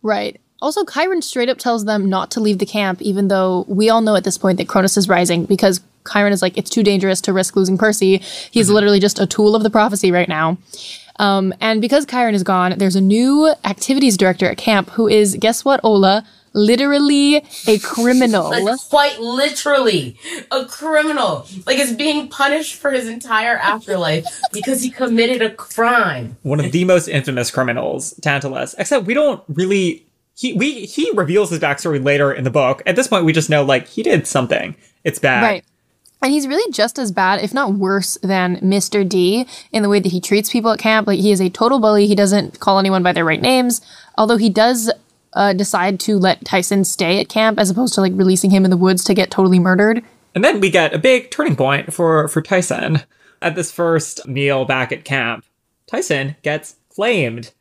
[0.02, 0.40] Right.
[0.60, 4.00] Also, Chiron straight up tells them not to leave the camp, even though we all
[4.00, 7.20] know at this point that Kronos is rising because Chiron is like, it's too dangerous
[7.22, 8.18] to risk losing Percy.
[8.50, 10.58] He's literally just a tool of the prophecy right now.
[11.20, 15.36] Um, and because Chiron is gone, there's a new activities director at camp who is,
[15.38, 16.24] guess what, Ola?
[16.52, 18.50] Literally a criminal.
[18.50, 20.18] Like, quite literally
[20.50, 21.46] a criminal.
[21.66, 26.36] Like is being punished for his entire afterlife because he committed a crime.
[26.42, 28.74] One of the most infamous criminals, Tantalus.
[28.78, 32.82] Except we don't really he we he reveals his backstory later in the book.
[32.86, 34.76] At this point, we just know like he did something.
[35.02, 35.42] It's bad.
[35.42, 35.64] Right.
[36.20, 39.08] And he's really just as bad, if not worse, than Mr.
[39.08, 41.06] D in the way that he treats people at camp.
[41.06, 42.06] Like he is a total bully.
[42.06, 43.80] He doesn't call anyone by their right names.
[44.16, 44.90] Although he does
[45.32, 48.70] uh, decide to let Tyson stay at camp as opposed to like releasing him in
[48.70, 50.02] the woods to get totally murdered.
[50.34, 53.02] And then we get a big turning point for for Tyson
[53.40, 55.44] at this first meal back at camp.
[55.86, 57.52] Tyson gets claimed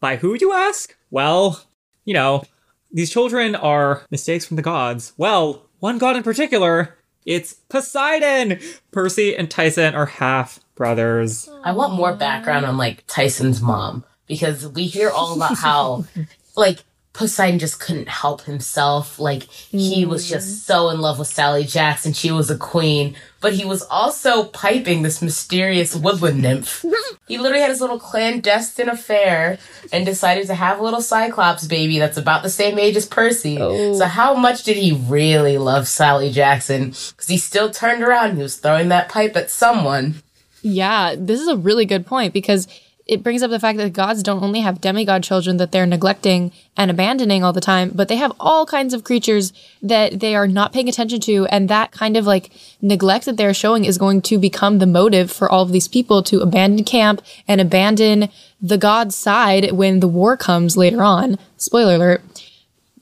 [0.00, 0.96] by who you ask?
[1.10, 1.62] Well,
[2.04, 2.44] you know,
[2.92, 5.12] these children are mistakes from the gods.
[5.16, 8.60] Well, one god in particular it's Poseidon.
[8.92, 11.50] Percy and Tyson are half brothers.
[11.64, 16.04] I want more background on like Tyson's mom because we hear all about how
[16.56, 16.84] like
[17.16, 19.18] Poseidon just couldn't help himself.
[19.18, 20.30] Like he was mm.
[20.30, 22.12] just so in love with Sally Jackson.
[22.12, 26.84] She was a queen, but he was also piping this mysterious woodland nymph.
[27.26, 29.58] he literally had his little clandestine affair
[29.92, 33.56] and decided to have a little Cyclops baby that's about the same age as Percy.
[33.56, 34.04] So oh.
[34.04, 36.88] how much did he really love Sally Jackson?
[36.88, 38.28] Because he still turned around.
[38.28, 40.16] and He was throwing that pipe at someone.
[40.60, 42.68] Yeah, this is a really good point because
[43.06, 46.50] it brings up the fact that gods don't only have demigod children that they're neglecting
[46.76, 50.48] and abandoning all the time, but they have all kinds of creatures that they are
[50.48, 51.46] not paying attention to.
[51.46, 52.50] And that kind of like
[52.82, 56.20] neglect that they're showing is going to become the motive for all of these people
[56.24, 58.28] to abandon camp and abandon
[58.60, 61.38] the god's side when the war comes later on.
[61.58, 62.22] Spoiler alert.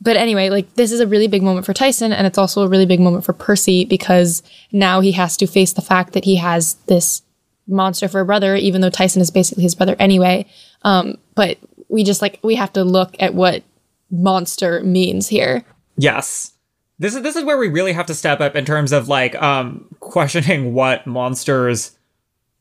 [0.02, 2.68] But anyway, like this is a really big moment for Tyson, and it's also a
[2.68, 6.36] really big moment for Percy because now he has to face the fact that he
[6.36, 7.22] has this
[7.66, 10.46] monster for a brother, even though Tyson is basically his brother anyway.
[10.82, 13.62] Um, but we just like we have to look at what
[14.10, 15.64] monster means here.
[15.96, 16.52] Yes.
[16.98, 19.40] This is this is where we really have to step up in terms of like
[19.42, 21.98] um questioning what monsters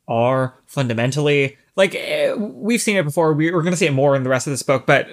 [0.07, 1.57] are fundamentally.
[1.75, 3.33] Like eh, we've seen it before.
[3.33, 5.07] We, we're going to see it more in the rest of this book, but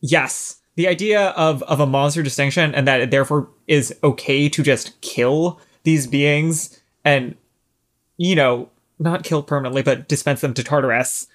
[0.00, 4.62] yes, the idea of of a monster distinction and that it therefore is okay to
[4.62, 7.36] just kill these beings and
[8.16, 11.26] you know not kill permanently, but dispense them to Tartarus.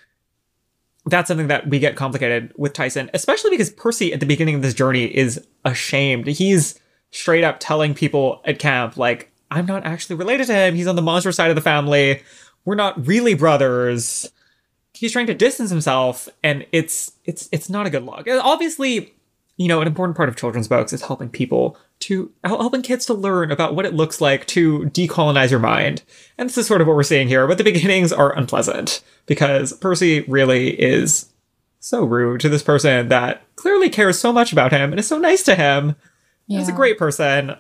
[1.06, 4.62] That's something that we get complicated with Tyson, especially because Percy at the beginning of
[4.62, 6.28] this journey is ashamed.
[6.28, 6.80] He's
[7.12, 10.76] straight up telling people at camp, like, I'm not actually related to him.
[10.76, 12.22] He's on the monster side of the family.
[12.66, 14.32] We're not really brothers.
[14.94, 18.28] He's trying to distance himself, and it's it's it's not a good look.
[18.28, 19.14] Obviously,
[19.60, 23.14] you know, an important part of children's books is helping people to helping kids to
[23.14, 26.02] learn about what it looks like to decolonize your mind.
[26.38, 29.74] And this is sort of what we're seeing here, but the beginnings are unpleasant because
[29.74, 31.26] Percy really is
[31.82, 35.18] so rude to this person that clearly cares so much about him and is so
[35.18, 35.98] nice to him.
[36.48, 36.60] Yeah.
[36.60, 37.58] He's a great person.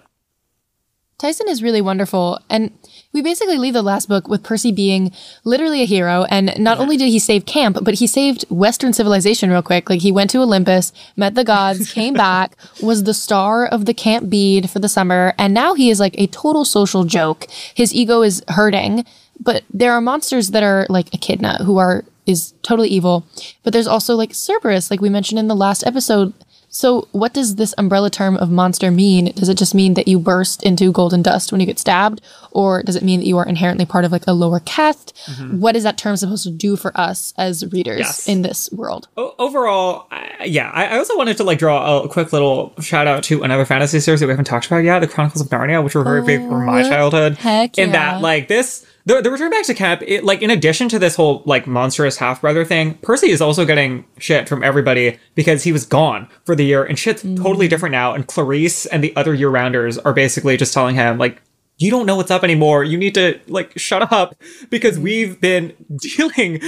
[1.19, 2.39] Tyson is really wonderful.
[2.49, 2.71] And
[3.11, 5.11] we basically leave the last book with Percy being
[5.43, 6.25] literally a hero.
[6.29, 9.89] And not only did he save camp, but he saved Western civilization real quick.
[9.89, 13.93] Like he went to Olympus, met the gods, came back, was the star of the
[13.93, 15.33] camp bead for the summer.
[15.37, 17.47] And now he is like a total social joke.
[17.75, 19.05] His ego is hurting.
[19.41, 23.25] But there are monsters that are like Echidna, who are is totally evil.
[23.63, 26.33] But there's also like Cerberus, like we mentioned in the last episode,
[26.71, 29.31] so, what does this umbrella term of monster mean?
[29.33, 32.21] Does it just mean that you burst into golden dust when you get stabbed?
[32.51, 35.17] Or does it mean that you are inherently part of like a lower caste?
[35.25, 35.59] Mm-hmm.
[35.59, 38.27] What is that term supposed to do for us as readers yes.
[38.27, 39.07] in this world?
[39.17, 43.07] O- overall, I, yeah, I, I, also wanted to like draw a quick little shout
[43.07, 45.83] out to another fantasy series that we haven't talked about yet, The Chronicles of Narnia,
[45.83, 47.37] which were very oh, big for my childhood.
[47.37, 47.85] Heck yeah.
[47.85, 50.99] In that, like, this the, the return back to camp, it, like in addition to
[50.99, 55.63] this whole like monstrous half brother thing, Percy is also getting shit from everybody because
[55.63, 57.35] he was gone for the year and shit's mm.
[57.35, 58.13] totally different now.
[58.13, 61.41] And Clarisse and the other year rounders are basically just telling him like,
[61.79, 62.83] you don't know what's up anymore.
[62.83, 64.35] You need to like shut up
[64.69, 65.01] because mm.
[65.01, 66.61] we've been dealing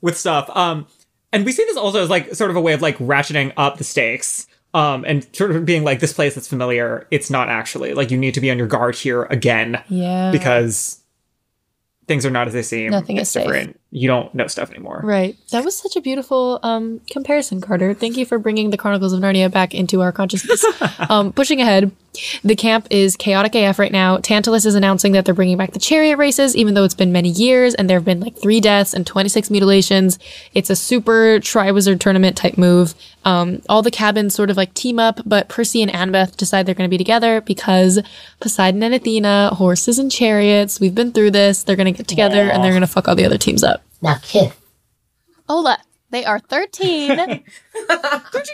[0.00, 0.48] with stuff.
[0.56, 0.86] Um,
[1.32, 3.78] and we see this also as like sort of a way of like ratcheting up
[3.78, 7.92] the stakes um and sort of being like this place that's familiar it's not actually
[7.92, 10.99] like you need to be on your guard here again yeah because
[12.10, 12.90] things are not as they seem.
[12.90, 13.68] Nothing it's is different.
[13.68, 13.76] safe.
[13.92, 15.00] You don't know stuff anymore.
[15.02, 15.36] Right.
[15.50, 17.92] That was such a beautiful um, comparison, Carter.
[17.92, 20.64] Thank you for bringing the Chronicles of Narnia back into our consciousness.
[21.10, 21.90] um, pushing ahead,
[22.44, 24.18] the camp is chaotic AF right now.
[24.18, 27.30] Tantalus is announcing that they're bringing back the chariot races, even though it's been many
[27.30, 30.20] years and there have been like three deaths and 26 mutilations.
[30.54, 32.94] It's a super Triwizard tournament type move.
[33.24, 36.76] Um, all the cabins sort of like team up, but Percy and Annabeth decide they're
[36.76, 38.00] going to be together because
[38.38, 41.64] Poseidon and Athena, horses and chariots, we've been through this.
[41.64, 43.79] They're going to get together and they're going to fuck all the other teams up.
[44.02, 44.56] Now, Kith.
[45.48, 45.78] Ola,
[46.10, 47.16] they are 13.
[47.16, 47.42] 13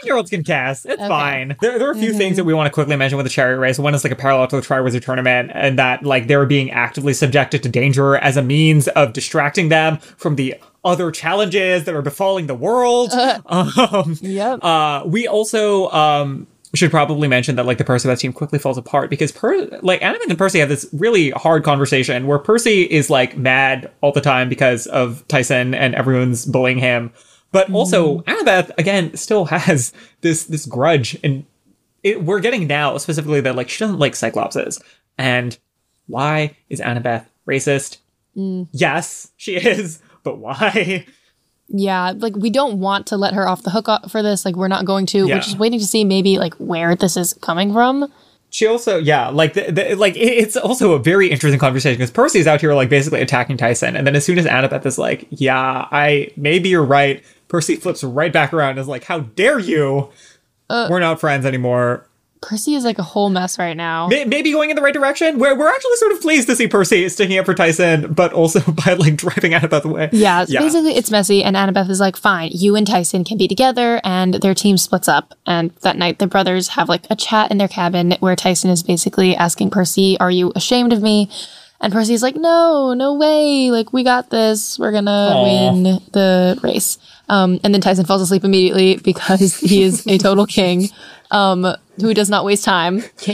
[0.03, 0.85] year olds can cast.
[0.85, 1.55] It's fine.
[1.61, 3.59] There, there are a few things that we want to quickly mention with the chariot
[3.59, 3.77] race.
[3.79, 6.71] One is like a parallel to the Triwizard tournament, and that like they were being
[6.71, 11.93] actively subjected to danger as a means of distracting them from the other challenges that
[11.95, 13.11] are befalling the world.
[13.47, 14.59] Um, Yep.
[14.63, 18.77] uh, we also um, should probably mention that like the Percy Percabeth team quickly falls
[18.77, 23.09] apart because per- like Annabeth and Percy have this really hard conversation where Percy is
[23.09, 27.11] like mad all the time because of Tyson and everyone's bullying him,
[27.51, 28.29] but also mm-hmm.
[28.29, 31.45] Annabeth again still has this this grudge and
[32.03, 34.81] it, we're getting now specifically that like she doesn't like Cyclopses
[35.17, 35.57] and
[36.07, 37.97] why is Annabeth racist?
[38.35, 38.67] Mm.
[38.71, 41.05] Yes, she is, but why?
[41.69, 44.45] Yeah, like we don't want to let her off the hook o- for this.
[44.45, 45.27] Like we're not going to.
[45.27, 45.35] Yeah.
[45.35, 48.11] We're just waiting to see maybe like where this is coming from.
[48.49, 52.09] she also yeah like the, the, like it- it's also a very interesting conversation because
[52.11, 55.27] percy's out here like basically attacking tyson and then as soon as annabeth is like
[55.31, 59.59] yeah i maybe you're right percy flips right back around and is like how dare
[59.59, 60.09] you
[60.69, 62.06] uh, we're not friends anymore
[62.41, 64.07] Percy is like a whole mess right now.
[64.07, 66.67] May- maybe going in the right direction where we're actually sort of pleased to see
[66.67, 70.95] percy sticking up for tyson but also by like driving annabeth away Yeah, so basically
[70.95, 74.53] it's messy, and Annabeth is like, "Fine, you and Tyson can be together," and their
[74.53, 75.33] team splits up.
[75.45, 78.83] And that night, the brothers have like a chat in their cabin where Tyson is
[78.83, 81.29] basically asking Percy, "Are you ashamed of me?"
[81.79, 83.69] And Percy's like, "No, no way!
[83.71, 84.79] Like we got this.
[84.79, 86.97] We're gonna win the race."
[87.29, 90.89] Um, and then Tyson falls asleep immediately because he is a total king,
[91.31, 93.03] um, who does not waste time.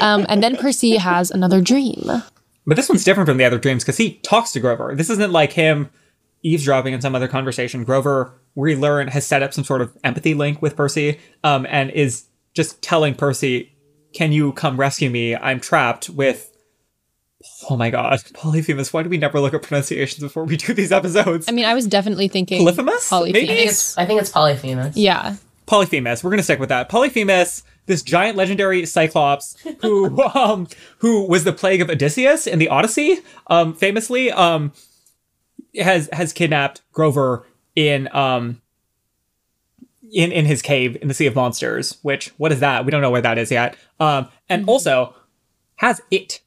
[0.00, 2.04] Um, and then Percy has another dream.
[2.66, 4.94] But this one's different from the other dreams because he talks to Grover.
[4.94, 5.88] This isn't like him
[6.42, 7.84] eavesdropping in some other conversation.
[7.84, 11.90] Grover, we learn, has set up some sort of empathy link with Percy um, and
[11.90, 13.72] is just telling Percy,
[14.14, 15.34] Can you come rescue me?
[15.34, 16.50] I'm trapped with.
[17.68, 18.92] Oh my god, Polyphemus.
[18.92, 21.48] Why do we never look at pronunciations before we do these episodes?
[21.48, 23.08] I mean, I was definitely thinking Polyphemus?
[23.08, 23.42] Polyphemus.
[23.42, 24.96] I think it's I think it's Polyphemus.
[24.96, 25.36] Yeah.
[25.66, 26.22] Polyphemus.
[26.22, 26.88] We're gonna stick with that.
[26.88, 32.68] Polyphemus, this giant legendary cyclops who um who was the plague of Odysseus in the
[32.68, 34.72] Odyssey, um, famously, um
[35.76, 38.60] has has kidnapped Grover in um
[40.12, 42.84] in in his cave in the Sea of Monsters, which what is that?
[42.84, 43.76] We don't know where that is yet.
[43.98, 45.14] Um and also
[45.76, 46.40] has it.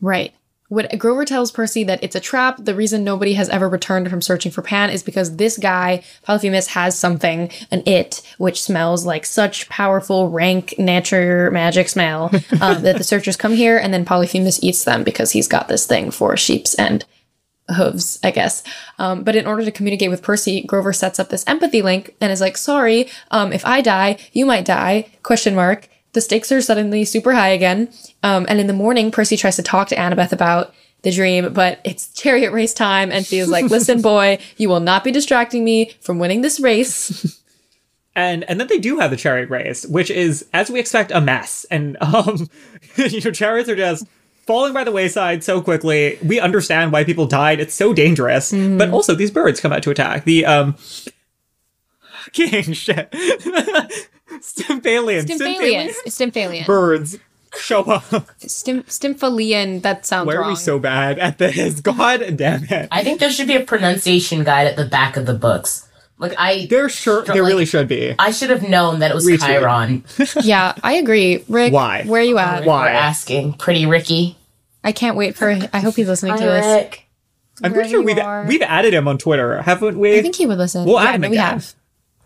[0.00, 0.34] Right.
[0.68, 2.58] What Grover tells Percy that it's a trap.
[2.58, 6.68] The reason nobody has ever returned from searching for Pan is because this guy, Polyphemus,
[6.68, 12.98] has something, an it, which smells like such powerful, rank, nature, magic smell um, that
[12.98, 16.36] the searchers come here and then Polyphemus eats them because he's got this thing for
[16.36, 17.06] sheeps and
[17.74, 18.62] hooves, I guess.
[18.98, 22.30] Um, but in order to communicate with Percy, Grover sets up this empathy link and
[22.30, 25.88] is like, "Sorry, um, if I die, you might die?" Question mark.
[26.18, 27.92] The stakes are suddenly super high again.
[28.24, 31.80] Um, and in the morning, Percy tries to talk to Annabeth about the dream, but
[31.84, 35.62] it's chariot race time, and she is like, "Listen, boy, you will not be distracting
[35.62, 37.40] me from winning this race."
[38.16, 41.20] And and then they do have the chariot race, which is, as we expect, a
[41.20, 41.64] mess.
[41.70, 42.48] And um
[42.96, 44.08] you know, chariots are just
[44.44, 46.18] falling by the wayside so quickly.
[46.24, 47.60] We understand why people died.
[47.60, 48.50] It's so dangerous.
[48.50, 50.24] But also these birds come out to attack.
[50.24, 50.74] The um
[52.32, 53.14] King shit.
[54.40, 55.24] Stymphalian.
[55.26, 55.90] Stymphalian.
[56.06, 56.66] Stymphalian.
[56.66, 57.18] Birds
[57.58, 58.04] show up.
[58.38, 59.82] Stim- Stymphalian.
[59.82, 60.50] That sounds Why are wrong.
[60.50, 61.80] we so bad at this?
[61.82, 62.88] God damn it.
[62.90, 65.88] I think there should be a pronunciation guide at the back of the books.
[66.18, 68.14] Like I There sure there like- really should be.
[68.18, 69.46] I should have known that it was Retweet.
[69.46, 70.04] Chiron.
[70.44, 71.44] yeah, I agree.
[71.48, 72.02] Rick, Why?
[72.04, 72.64] Where are you at?
[72.64, 72.86] Why?
[72.86, 73.52] We're asking.
[73.54, 74.36] Pretty Ricky.
[74.82, 75.48] I can't wait for.
[75.72, 76.96] I hope he's listening to this.
[77.62, 78.46] I'm pretty sure we've are.
[78.46, 80.16] we've added him on Twitter, haven't we?
[80.18, 80.84] I think he would listen.
[80.84, 81.74] We'll yeah, add him no, we have.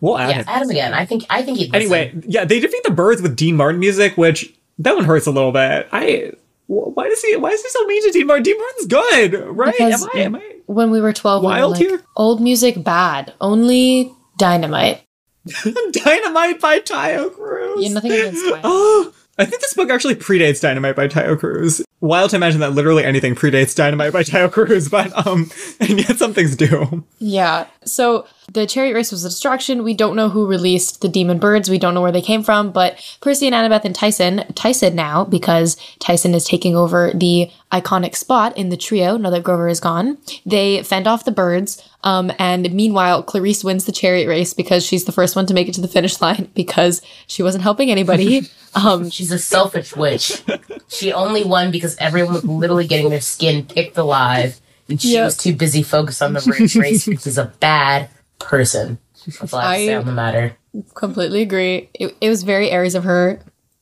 [0.03, 0.37] We'll add Yeah.
[0.41, 0.45] him.
[0.49, 0.93] Adam again.
[0.93, 1.77] I think I think he'd listen.
[1.95, 5.31] Anyway, yeah, they defeat the birds with Dean Martin music, which that one hurts a
[5.31, 5.89] little bit.
[5.93, 6.33] I
[6.67, 8.43] why does he why is he so mean to Dean Martin?
[8.45, 9.73] Dean Martin's good, right?
[9.79, 12.07] Because- am I am I When we were twelve, Wild we were like, here?
[12.17, 15.01] old music bad, only dynamite.
[15.93, 17.83] Dynamite by Taio Cruz?
[17.83, 18.61] Yeah, nothing against Twilight.
[18.65, 21.83] Oh, I think this book actually predates Dynamite by Taio Cruz.
[22.01, 25.51] Wild to imagine that literally anything predates Dynamite by Taio Cruz, but um,
[25.81, 27.05] and yet some things do.
[27.19, 27.67] Yeah.
[27.85, 29.83] So The chariot race was a distraction.
[29.85, 31.71] We don't know who released the demon birds.
[31.71, 35.25] We don't know where they came from, but Percy and Annabeth and Tyson, Tyson now,
[35.25, 39.81] because Tyson is taking over the iconic spot in the trio now that Grover is
[39.81, 41.83] gone, they fend off the birds.
[42.05, 45.69] Um, and meanwhile, Clarisse wins the chariot race because she's the first one to make
[45.69, 48.43] it to the finish line because she wasn't helping anybody.
[48.75, 50.43] Um, She's a selfish witch.
[50.89, 55.25] she only won because everyone was literally getting their skin picked alive, and she Yep.
[55.27, 56.75] was too busy focused on the race.
[56.77, 57.03] race.
[57.05, 58.09] She's a bad
[58.45, 58.99] person.
[59.27, 60.57] That's all I have to say on the matter.
[60.95, 61.91] completely agree.
[61.95, 63.41] It, it was very Ares of her.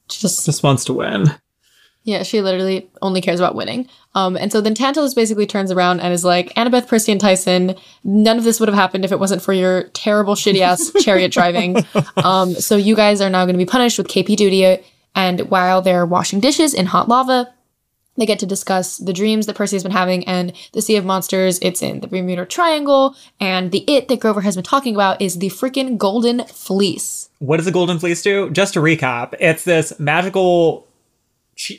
[0.08, 1.26] Just Just wants to win.
[2.02, 3.86] Yeah, she literally only cares about winning.
[4.14, 7.76] Um, and so then Tantalus basically turns around and is like, Annabeth, Percy, and Tyson,
[8.04, 11.30] none of this would have happened if it wasn't for your terrible, shitty ass chariot
[11.30, 11.76] driving.
[12.16, 14.82] Um, so you guys are now going to be punished with KP duty.
[15.14, 17.52] And while they're washing dishes in hot lava,
[18.20, 21.04] they get to discuss the dreams that Percy has been having and the Sea of
[21.04, 21.58] Monsters.
[21.62, 23.16] It's in the Bermuda Triangle.
[23.40, 27.30] And the it that Grover has been talking about is the freaking Golden Fleece.
[27.38, 28.50] What does the Golden Fleece do?
[28.50, 30.86] Just to recap, it's this magical,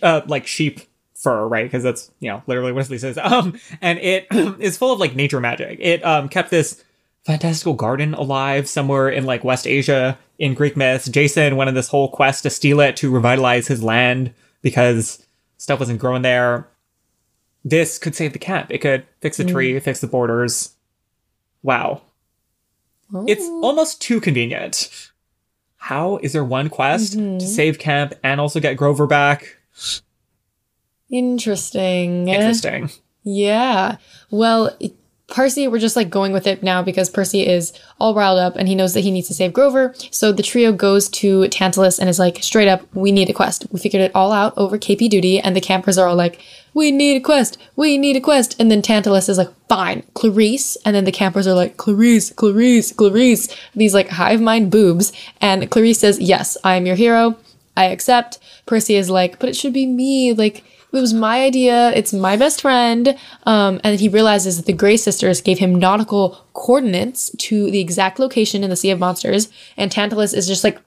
[0.01, 0.81] uh, like sheep
[1.15, 1.65] fur, right?
[1.65, 3.17] Because that's you know literally what fleece is.
[3.31, 4.27] Um, and it
[4.59, 5.77] is full of like nature magic.
[5.79, 6.83] It um kept this
[7.23, 11.07] fantastical garden alive somewhere in like West Asia in Greek myths.
[11.07, 15.23] Jason went on this whole quest to steal it to revitalize his land because
[15.61, 16.67] stuff wasn't growing there.
[17.63, 18.71] This could save the camp.
[18.71, 19.81] It could fix the tree, mm.
[19.81, 20.73] fix the borders.
[21.61, 22.01] Wow.
[23.27, 23.61] It's oh.
[23.63, 25.11] almost too convenient.
[25.75, 27.45] How is there one quest to mm-hmm.
[27.45, 29.57] save camp and also get Grover back?
[31.11, 32.27] Interesting.
[32.27, 32.89] Interesting.
[33.23, 33.97] Yeah.
[34.31, 34.75] Well,
[35.31, 38.67] Percy, we're just like going with it now because Percy is all riled up and
[38.67, 39.95] he knows that he needs to save Grover.
[40.11, 43.65] So the trio goes to Tantalus and is like, straight up, we need a quest.
[43.71, 45.39] We figured it all out over KP duty.
[45.39, 46.41] And the campers are all like,
[46.73, 47.57] we need a quest.
[47.75, 48.55] We need a quest.
[48.59, 50.77] And then Tantalus is like, fine, Clarisse.
[50.85, 53.57] And then the campers are like, Clarisse, Clarisse, Clarisse.
[53.73, 55.13] These like hive mind boobs.
[55.39, 57.37] And Clarisse says, yes, I am your hero.
[57.77, 58.37] I accept.
[58.65, 60.33] Percy is like, but it should be me.
[60.33, 61.91] Like, it was my idea.
[61.91, 63.17] It's my best friend.
[63.43, 68.19] Um, and he realizes that the Grey sisters gave him nautical coordinates to the exact
[68.19, 69.49] location in the Sea of Monsters.
[69.77, 70.79] And Tantalus is just like,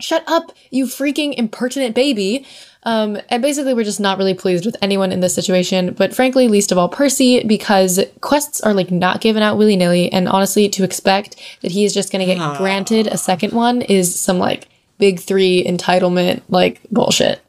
[0.00, 2.46] shut up, you freaking impertinent baby.
[2.84, 6.48] Um, and basically, we're just not really pleased with anyone in this situation, but frankly,
[6.48, 10.12] least of all Percy, because quests are like not given out willy nilly.
[10.12, 13.82] And honestly, to expect that he is just going to get granted a second one
[13.82, 14.66] is some like
[14.98, 17.40] big three entitlement, like bullshit.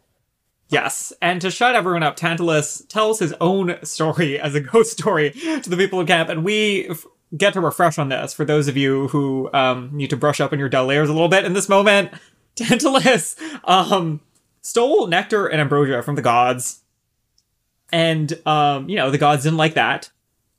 [0.74, 5.32] Yes, and to shut everyone up, Tantalus tells his own story as a ghost story
[5.32, 7.05] to the people of camp, and we f-
[7.38, 10.51] get to refresh on this for those of you who um, need to brush up
[10.51, 12.11] on your D'Aulaires a little bit in this moment.
[12.55, 14.21] Tantalus um,
[14.61, 16.82] stole nectar and ambrosia from the gods,
[17.91, 20.09] and um, you know the gods didn't like that.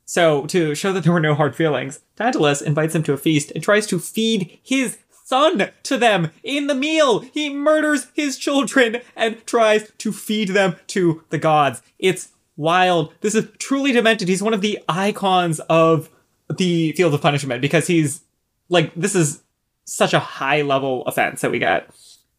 [0.06, 3.50] So to show that there were no hard feelings, Tantalus invites them to a feast
[3.52, 4.98] and tries to feed his
[5.34, 7.20] son to them in the meal.
[7.20, 11.82] He murders his children and tries to feed them to the gods.
[11.98, 13.12] It's wild.
[13.20, 14.28] This is truly demented.
[14.28, 16.08] He's one of the icons of
[16.48, 18.20] the field of punishment because he's
[18.68, 19.42] like this is
[19.86, 21.90] such a high level offense that we get.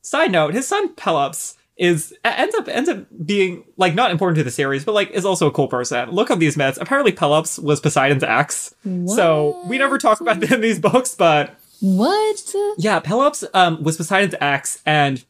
[0.02, 4.44] Side note, his son Pelops is ends up ends up being like not important to
[4.44, 6.12] the series, but like is also a cool person.
[6.12, 6.78] Look up these myths.
[6.80, 8.74] Apparently Pelops was Poseidon's ex.
[9.16, 12.54] So we never talk about them in these books, but What?
[12.78, 15.24] yeah, Pelops um, was Poseidon's ex and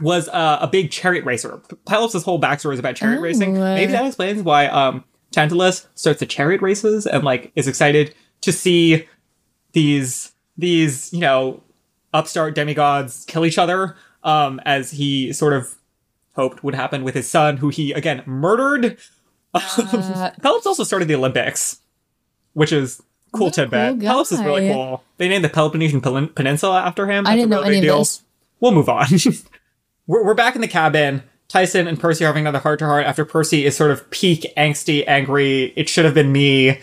[0.00, 1.60] was uh, a big chariot racer.
[1.86, 3.56] Pelops' whole backstory is about chariot Oh, racing.
[3.56, 3.74] uh.
[3.74, 8.52] Maybe that explains why um, Tantalus starts the chariot races and like is excited to
[8.52, 9.06] see
[9.72, 11.62] these these you know
[12.14, 15.74] upstart demigods kill each other um, as he sort of
[16.34, 18.98] hoped would happen with his son, who he again murdered.
[19.54, 21.80] Uh, Pelops also started the Olympics,
[22.52, 23.02] which is
[23.36, 24.00] cool tidbit.
[24.00, 25.02] cool Pelops is really cool.
[25.16, 27.26] They named the Peloponnesian Peninsula after him.
[27.26, 27.98] I didn't a know any of deal.
[27.98, 28.22] this.
[28.60, 29.06] We'll move on.
[30.06, 31.22] we're, we're back in the cabin.
[31.48, 34.52] Tyson and Percy are having another heart to heart after Percy is sort of peak
[34.56, 35.72] angsty, angry.
[35.76, 36.80] It should have been me.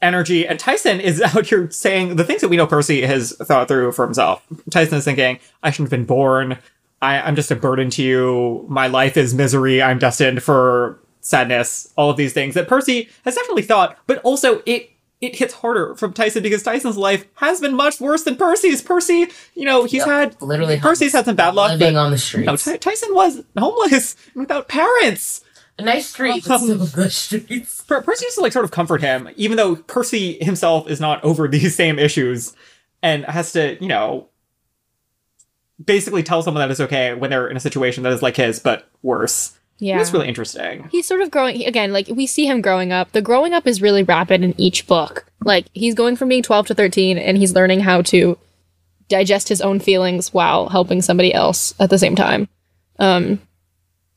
[0.00, 3.68] Energy and Tyson is out here saying the things that we know Percy has thought
[3.68, 4.46] through for himself.
[4.70, 6.58] Tyson is thinking, "I shouldn't have been born.
[7.02, 8.64] I, I'm just a burden to you.
[8.68, 9.82] My life is misery.
[9.82, 11.92] I'm destined for sadness.
[11.96, 14.90] All of these things that Percy has definitely thought, but also it
[15.20, 18.80] it hits harder from Tyson because Tyson's life has been much worse than Percy's.
[18.80, 21.72] Percy, you know, he's Yep, had literally Percy's had some bad luck.
[21.72, 22.68] living but, on the streets.
[22.80, 25.42] Tyson was homeless without parents.
[25.78, 27.82] A nice street, still um, the streets.
[27.82, 31.22] Per- Percy used to like sort of comfort him, even though Percy himself is not
[31.24, 32.54] over these same issues
[33.02, 34.28] and has to, you know,
[35.82, 38.58] basically tell someone that it's okay when they're in a situation that is like his,
[38.58, 39.58] but worse.
[39.80, 39.96] Yeah.
[39.96, 40.88] That's really interesting.
[40.92, 43.12] he's sort of growing again like we see him growing up.
[43.12, 45.24] The growing up is really rapid in each book.
[45.42, 48.38] Like he's going from being 12 to 13 and he's learning how to
[49.08, 52.46] digest his own feelings while helping somebody else at the same time.
[52.98, 53.40] Um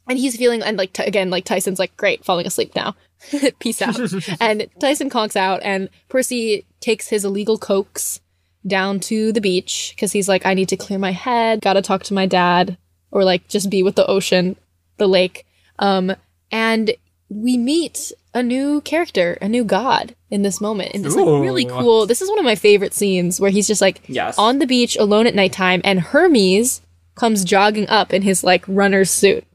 [0.08, 2.96] and he's feeling and like t- again like tyson's like great falling asleep now.
[3.60, 3.98] Peace out.
[4.42, 8.20] And tyson conks out and percy takes his illegal cokes
[8.68, 11.62] down to the beach because he's like i need to clear my head.
[11.62, 12.78] Gotta talk to my dad
[13.12, 14.58] or like just be with the ocean
[14.98, 15.46] the lake
[15.80, 16.16] um,
[16.52, 16.92] and
[17.30, 20.92] we meet a new character, a new god in this moment.
[20.94, 22.06] In this like really cool.
[22.06, 24.38] This is one of my favorite scenes where he's just like Yes.
[24.38, 26.82] on the beach alone at nighttime, and Hermes
[27.16, 29.46] comes jogging up in his like runner's suit,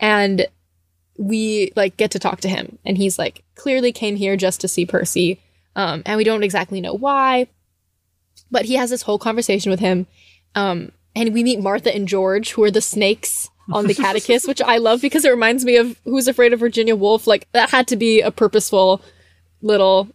[0.00, 0.46] and
[1.18, 4.68] we like get to talk to him, and he's like clearly came here just to
[4.68, 5.40] see Percy,
[5.74, 7.46] um, and we don't exactly know why,
[8.50, 10.06] but he has this whole conversation with him,
[10.54, 14.60] um, and we meet Martha and George, who are the snakes on the caduceus, which
[14.62, 17.26] I love because it reminds me of Who's Afraid of Virginia Woolf.
[17.26, 19.00] Like that had to be a purposeful
[19.62, 20.08] little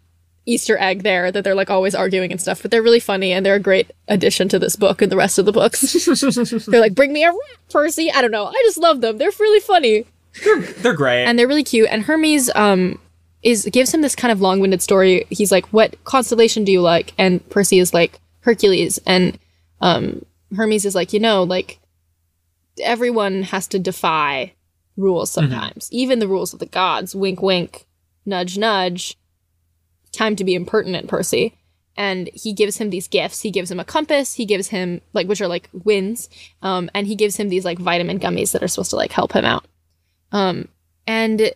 [0.46, 3.46] Easter egg there that they're like always arguing and stuff, but they're really funny and
[3.46, 5.82] they're a great addition to this book and the rest of the books.
[6.68, 7.38] they're like, bring me a rat,
[7.70, 8.12] Percy.
[8.12, 8.46] I don't know.
[8.48, 9.18] I just love them.
[9.18, 10.06] They're really funny
[10.44, 11.26] They're, they're great.
[11.26, 11.90] and they're really cute.
[11.92, 12.98] And Hermes um
[13.44, 15.26] is gives him this kind of long-winded story.
[15.30, 19.38] He's like, "What constellation do you like?" And Percy is like, "Hercules." And
[19.82, 20.26] um
[20.56, 21.80] Hermes is like, "You know, like
[22.82, 24.54] everyone has to defy
[24.98, 27.88] rules sometimes, even the rules of the gods." Wink, wink,
[28.26, 29.18] nudge, nudge.
[30.12, 31.58] Time to be impertinent, Percy.
[31.98, 33.42] And he gives him these gifts.
[33.42, 34.34] He gives him a compass.
[34.34, 36.30] He gives him like which are like winds.
[36.62, 39.34] Um, and he gives him these like vitamin gummies that are supposed to like help
[39.34, 39.66] him out.
[40.32, 40.68] Um,
[41.06, 41.52] and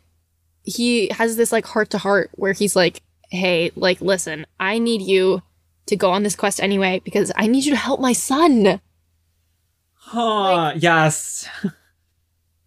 [0.63, 5.01] he has this like heart to heart where he's like, hey, like, listen, I need
[5.01, 5.41] you
[5.87, 8.81] to go on this quest anyway because I need you to help my son.
[10.15, 11.47] Huh, yes.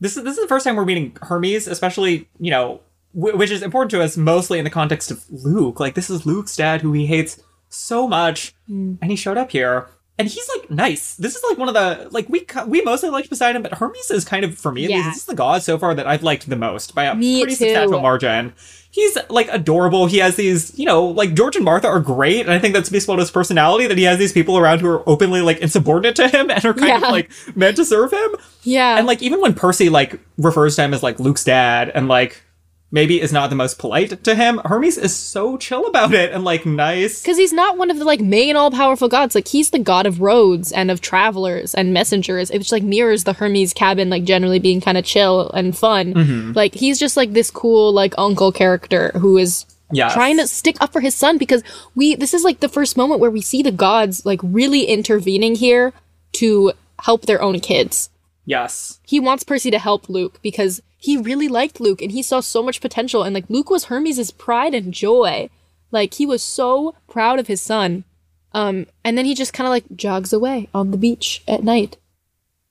[0.00, 2.80] This is this is the first time we're meeting Hermes, especially you know,
[3.16, 5.80] w- which is important to us mostly in the context of Luke.
[5.80, 8.94] Like this is Luke's dad, who he hates so much, hmm.
[9.02, 11.16] and he showed up here, and he's like nice.
[11.16, 14.24] This is like one of the like we we mostly liked Poseidon, but Hermes is
[14.24, 16.48] kind of for me at least this is the god so far that I've liked
[16.48, 17.64] the most by a Me pretty too.
[17.64, 18.54] substantial margin.
[18.98, 20.06] He's like adorable.
[20.06, 22.84] He has these, you know, like George and Martha are great, and I think that
[22.84, 25.58] speaks well to his personality that he has these people around who are openly like
[25.58, 28.34] insubordinate to him and are kind of like meant to serve him.
[28.64, 28.98] Yeah.
[28.98, 32.42] And like even when Percy like refers to him as like Luke's dad and like
[32.90, 36.44] maybe is not the most polite to him, Hermes is so chill about it and
[36.44, 37.20] like nice.
[37.22, 39.34] because he's not one of the like main all powerful gods.
[39.34, 43.34] Like he's the god of roads and of travelers and messengers, which like mirrors the
[43.34, 46.14] Hermes cabin, like generally being kind of chill and fun.
[46.14, 46.52] Mm-hmm.
[46.52, 50.12] Like he's just like this cool like uncle character who is Yes.
[50.12, 51.62] trying to stick up for his son because
[51.94, 55.54] we this is like the first moment where we see the gods like really intervening
[55.54, 55.94] here
[56.32, 58.10] to help their own kids.
[58.44, 59.00] Yes.
[59.06, 62.62] He wants Percy to help Luke because he really liked Luke and he saw so
[62.62, 65.48] much potential and like Luke was Hermes' pride and joy.
[65.90, 68.04] Like he was so proud of his son.
[68.52, 71.96] Um and then he just kind of like jogs away on the beach at night.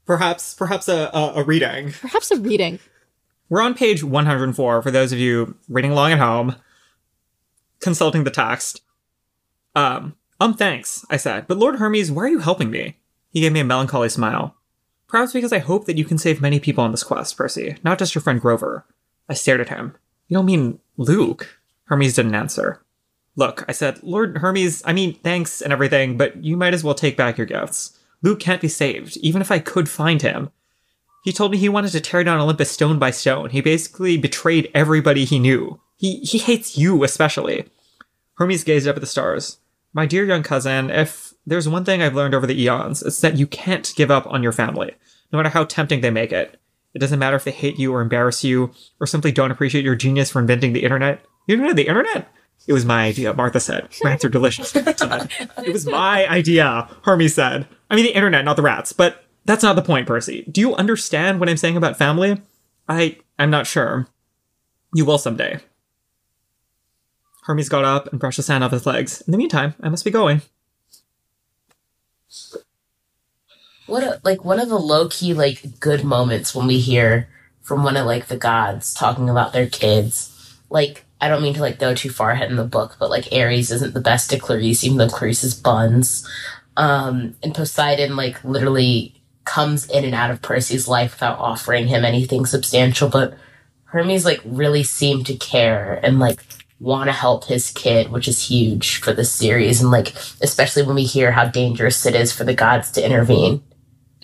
[0.06, 1.94] Perhaps perhaps a, a, a reading.
[1.94, 2.80] Perhaps a reading.
[3.50, 6.58] We're on page 104 for those of you reading along at home,
[7.80, 8.82] consulting the text.
[9.74, 11.48] Um, um, thanks, I said.
[11.48, 12.98] But Lord Hermes, why are you helping me?
[13.32, 14.57] He gave me a melancholy smile.
[15.08, 18.00] Perhaps because I hope that you can save many people on this quest, Percy, not
[18.00, 18.86] just your friend Grover.
[19.30, 19.96] I stared at him.
[20.28, 21.60] You don't mean Luke?
[21.86, 22.82] Hermes didn't answer.
[23.36, 26.96] Look, I said, Lord Hermes, I mean, thanks and everything, but you might as well
[26.96, 27.98] take back your gifts.
[28.22, 30.50] Luke can't be saved, even if I could find him.
[31.24, 33.50] He told me he wanted to tear down Olympus stone by stone.
[33.52, 35.80] He basically betrayed everybody he knew.
[35.98, 37.66] He he hates you especially.
[38.36, 39.58] Hermes gazed up at the stars.
[39.94, 43.38] My dear young cousin, if there's one thing I've learned over the eons, it's that
[43.38, 44.94] you can't give up on your family,
[45.32, 46.60] no matter how tempting they make it.
[46.94, 49.96] It doesn't matter if they hate you or embarrass you, or simply don't appreciate your
[49.96, 51.24] genius for inventing the internet.
[51.48, 52.28] You invented the internet?
[52.68, 53.88] It was my idea, Martha said.
[54.04, 54.76] Rats are delicious.
[54.76, 57.66] it was my idea, Hermes said.
[57.90, 60.44] I mean the internet, not the rats, but that's not the point, Percy.
[60.52, 62.42] Do you understand what I'm saying about family?
[62.90, 64.08] I I'm not sure.
[64.94, 65.60] You will someday.
[67.44, 69.22] Hermes got up and brushed the sand off his legs.
[69.22, 70.42] In the meantime, I must be going.
[73.86, 77.30] What a, like one of the low key like good moments when we hear
[77.62, 80.60] from one of like the gods talking about their kids.
[80.70, 83.30] Like I don't mean to like go too far ahead in the book, but like
[83.32, 86.28] Ares isn't the best to Clarisse, even though Clarisse is buns.
[86.76, 92.06] Um, and Poseidon like literally comes in and out of Percy's life without offering him
[92.06, 93.36] anything substantial, but
[93.86, 96.42] Hermes like really seemed to care and like
[96.80, 100.96] want to help his kid, which is huge for this series, and like especially when
[100.96, 103.64] we hear how dangerous it is for the gods to intervene.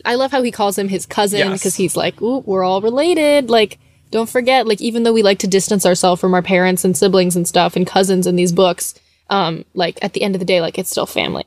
[0.05, 1.59] I love how he calls him his cousin Yes.
[1.59, 3.79] because he's like, "Ooh, we're all related." Like
[4.11, 7.35] don't forget, like, even though we like to distance ourselves from our parents and siblings
[7.35, 8.93] and stuff and cousins in these books,
[9.31, 11.45] um, like, at the end of the day, like, it's still family.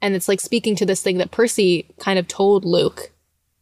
[0.00, 3.12] And it's like speaking to this thing that Percy kind of told Luke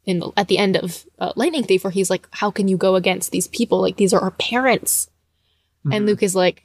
[0.07, 2.79] in the, at the end of uh, Lightning Thief, where he's like, "How can you
[2.79, 3.83] go against these people?
[3.83, 5.11] Like these are our parents."
[5.93, 6.63] And Luke is like,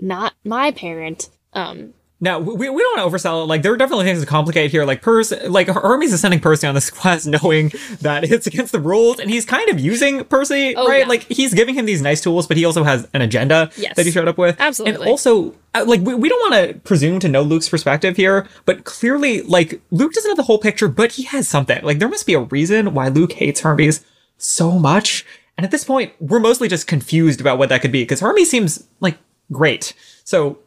[0.00, 3.46] "Not my parent." Um, Now we, we don't want to oversell it.
[3.46, 4.84] Like there are definitely things to complicate here.
[4.84, 8.80] Like Percy, like Hermes is sending Percy on this quest, knowing that it's against the
[8.80, 11.00] rules, and he's kind of using Percy, Oh, right?
[11.00, 11.06] yeah.
[11.06, 13.94] Like he's giving him these nice tools, but he also has an agenda Yes.
[13.96, 14.56] that he showed up with.
[14.58, 15.00] Absolutely.
[15.02, 18.46] And also, uh, like we, we don't want to presume to know Luke's perspective here,
[18.64, 21.82] but clearly, like Luke doesn't have the whole picture, but he has something.
[21.84, 24.04] Like there must be a reason why Luke hates Hermes
[24.36, 25.24] so much.
[25.56, 28.48] And at this point, we're mostly just confused about what that could be because Hermes
[28.50, 29.18] seems like
[29.52, 29.94] great.
[30.24, 30.58] So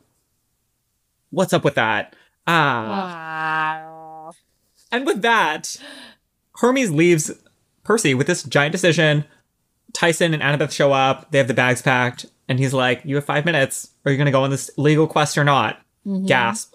[1.30, 2.16] what's up with that?
[2.48, 4.32] Ah.
[4.92, 5.78] And with that,
[6.58, 7.32] Hermes leaves
[7.84, 9.26] Percy with this giant decision.
[9.94, 11.32] Tyson and Annabeth show up.
[11.32, 12.26] They have the bags packed.
[12.48, 13.92] And he's like, You have five minutes.
[14.06, 15.82] Are you going to go on this legal quest or not?
[16.26, 16.74] Gasp.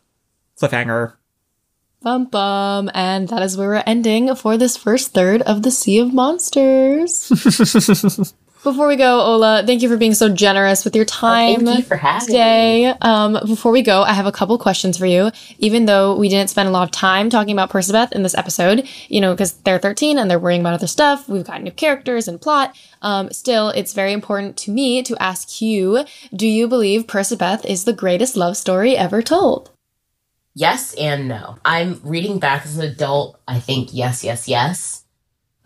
[0.60, 1.14] Cliffhanger.
[2.00, 5.98] bum bum, and that is where we're ending for this first third of the Sea
[5.98, 7.28] of Monsters.
[8.62, 11.64] Before we go, Ola, thank you for being so generous with your time.
[11.64, 12.32] Thank you for having me.
[12.32, 12.86] today.
[13.00, 15.30] Um, before we go, I have a couple questions for you.
[15.58, 18.88] Even though we didn't spend a lot of time talking about Percabeth in this episode,
[19.08, 22.26] you know, because they're 13 and they're worrying about other stuff, we've got new characters
[22.26, 22.76] and plot.
[23.02, 26.04] Um, still, it's very important to me to ask you
[26.34, 29.70] do you believe Percabeth is the greatest love story ever told?
[30.54, 31.58] Yes and no.
[31.64, 33.38] I'm reading back as an adult.
[33.46, 35.04] I think yes, yes, yes.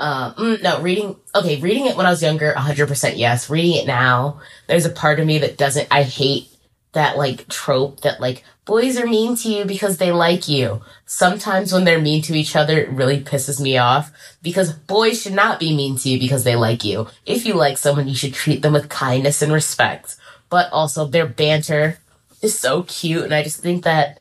[0.00, 3.50] Um, mm, no, reading, okay, reading it when I was younger, 100% yes.
[3.50, 6.48] Reading it now, there's a part of me that doesn't, I hate
[6.92, 10.80] that like trope that like boys are mean to you because they like you.
[11.06, 14.10] Sometimes when they're mean to each other, it really pisses me off
[14.42, 17.06] because boys should not be mean to you because they like you.
[17.26, 20.16] If you like someone, you should treat them with kindness and respect.
[20.48, 21.98] But also their banter
[22.42, 24.19] is so cute and I just think that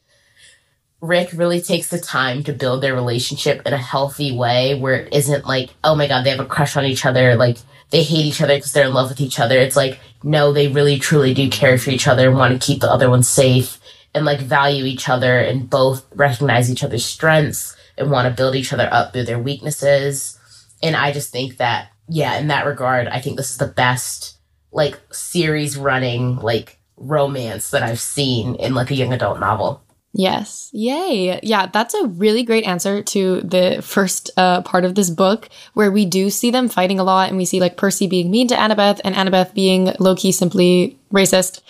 [1.02, 5.14] Rick really takes the time to build their relationship in a healthy way where it
[5.14, 7.58] isn't like, oh my god, they have a crush on each other, like
[7.90, 9.58] they hate each other because they're in love with each other.
[9.58, 12.82] It's like, no, they really truly do care for each other and want to keep
[12.82, 13.80] the other one safe
[14.14, 18.56] and like value each other and both recognize each other's strengths and want to build
[18.56, 20.38] each other up through their weaknesses.
[20.84, 24.38] And I just think that, yeah, in that regard, I think this is the best
[24.72, 29.84] like series running like romance that I've seen in like a young adult novel.
[30.14, 30.70] Yes.
[30.74, 31.40] Yay.
[31.44, 35.92] Yeah, that's a really great answer to the first uh, part of this book, where
[35.92, 38.56] we do see them fighting a lot and we see like Percy being mean to
[38.56, 41.62] Annabeth and Annabeth being low key simply racist.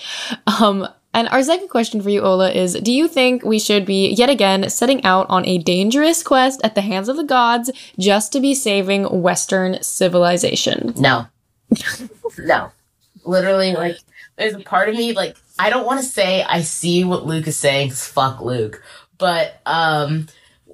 [0.48, 4.10] Um, and our second question for you, Ola, is Do you think we should be
[4.10, 8.32] yet again setting out on a dangerous quest at the hands of the gods just
[8.34, 10.94] to be saving Western civilization?
[10.98, 11.28] No.
[12.38, 12.72] no.
[13.26, 13.98] Literally, like,
[14.40, 17.48] there's a part of me, like, I don't want to say I see what Luke
[17.48, 18.82] is saying, 'cause fuck Luke.
[19.18, 20.28] But, um,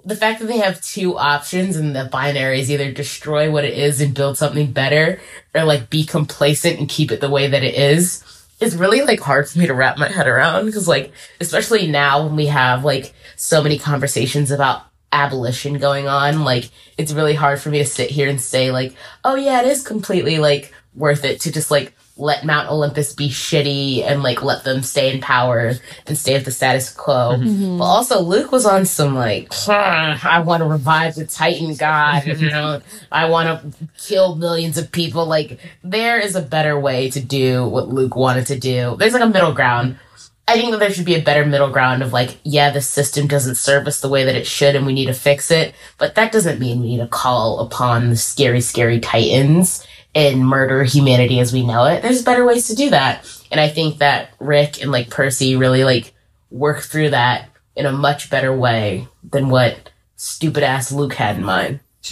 [0.05, 3.73] the fact that they have two options and the binary is either destroy what it
[3.73, 5.19] is and build something better,
[5.55, 8.23] or like be complacent and keep it the way that it is,
[8.59, 10.71] is really like hard for me to wrap my head around.
[10.71, 11.11] Cause like,
[11.41, 17.11] especially now when we have like so many conversations about abolition going on, like, it's
[17.11, 18.93] really hard for me to sit here and say like,
[19.23, 23.27] oh yeah, it is completely like worth it to just like let Mount Olympus be
[23.27, 25.73] shitty and like let them stay in power
[26.07, 27.33] and stay at the status quo.
[27.33, 27.49] Mm-hmm.
[27.49, 27.77] Mm-hmm.
[27.77, 32.35] But also Luke was on some like, I want to revive the Titan God, you
[32.49, 35.25] know, I want to kill millions of people.
[35.25, 38.95] Like there is a better way to do what Luke wanted to do.
[38.97, 39.99] There's like a middle ground.
[40.47, 43.27] I think that there should be a better middle ground of like, yeah, the system
[43.27, 45.75] doesn't serve us the way that it should and we need to fix it.
[45.97, 49.85] But that doesn't mean we need to call upon the scary, scary titans
[50.15, 52.01] and murder humanity as we know it.
[52.01, 53.29] There's better ways to do that.
[53.51, 56.13] And I think that Rick and like Percy really like
[56.49, 61.43] work through that in a much better way than what stupid ass Luke had in
[61.43, 61.81] mind.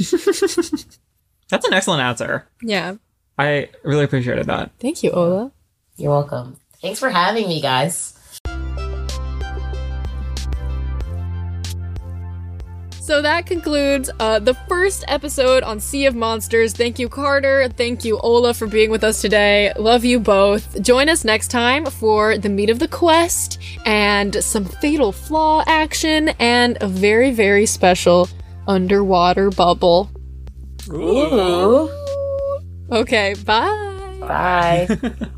[1.49, 2.47] That's an excellent answer.
[2.61, 2.95] Yeah.
[3.39, 4.71] I really appreciated that.
[4.79, 5.51] Thank you, Ola.
[5.95, 6.57] You're welcome.
[6.81, 8.19] Thanks for having me, guys.
[13.03, 16.71] So that concludes uh, the first episode on Sea of Monsters.
[16.71, 17.67] Thank you, Carter.
[17.67, 19.73] Thank you, Ola, for being with us today.
[19.77, 20.81] Love you both.
[20.81, 26.29] Join us next time for the meat of the quest and some fatal flaw action
[26.39, 28.29] and a very, very special
[28.69, 30.09] underwater bubble.
[30.89, 31.89] Ooh.
[32.89, 34.17] Okay, bye.
[34.21, 35.27] Bye.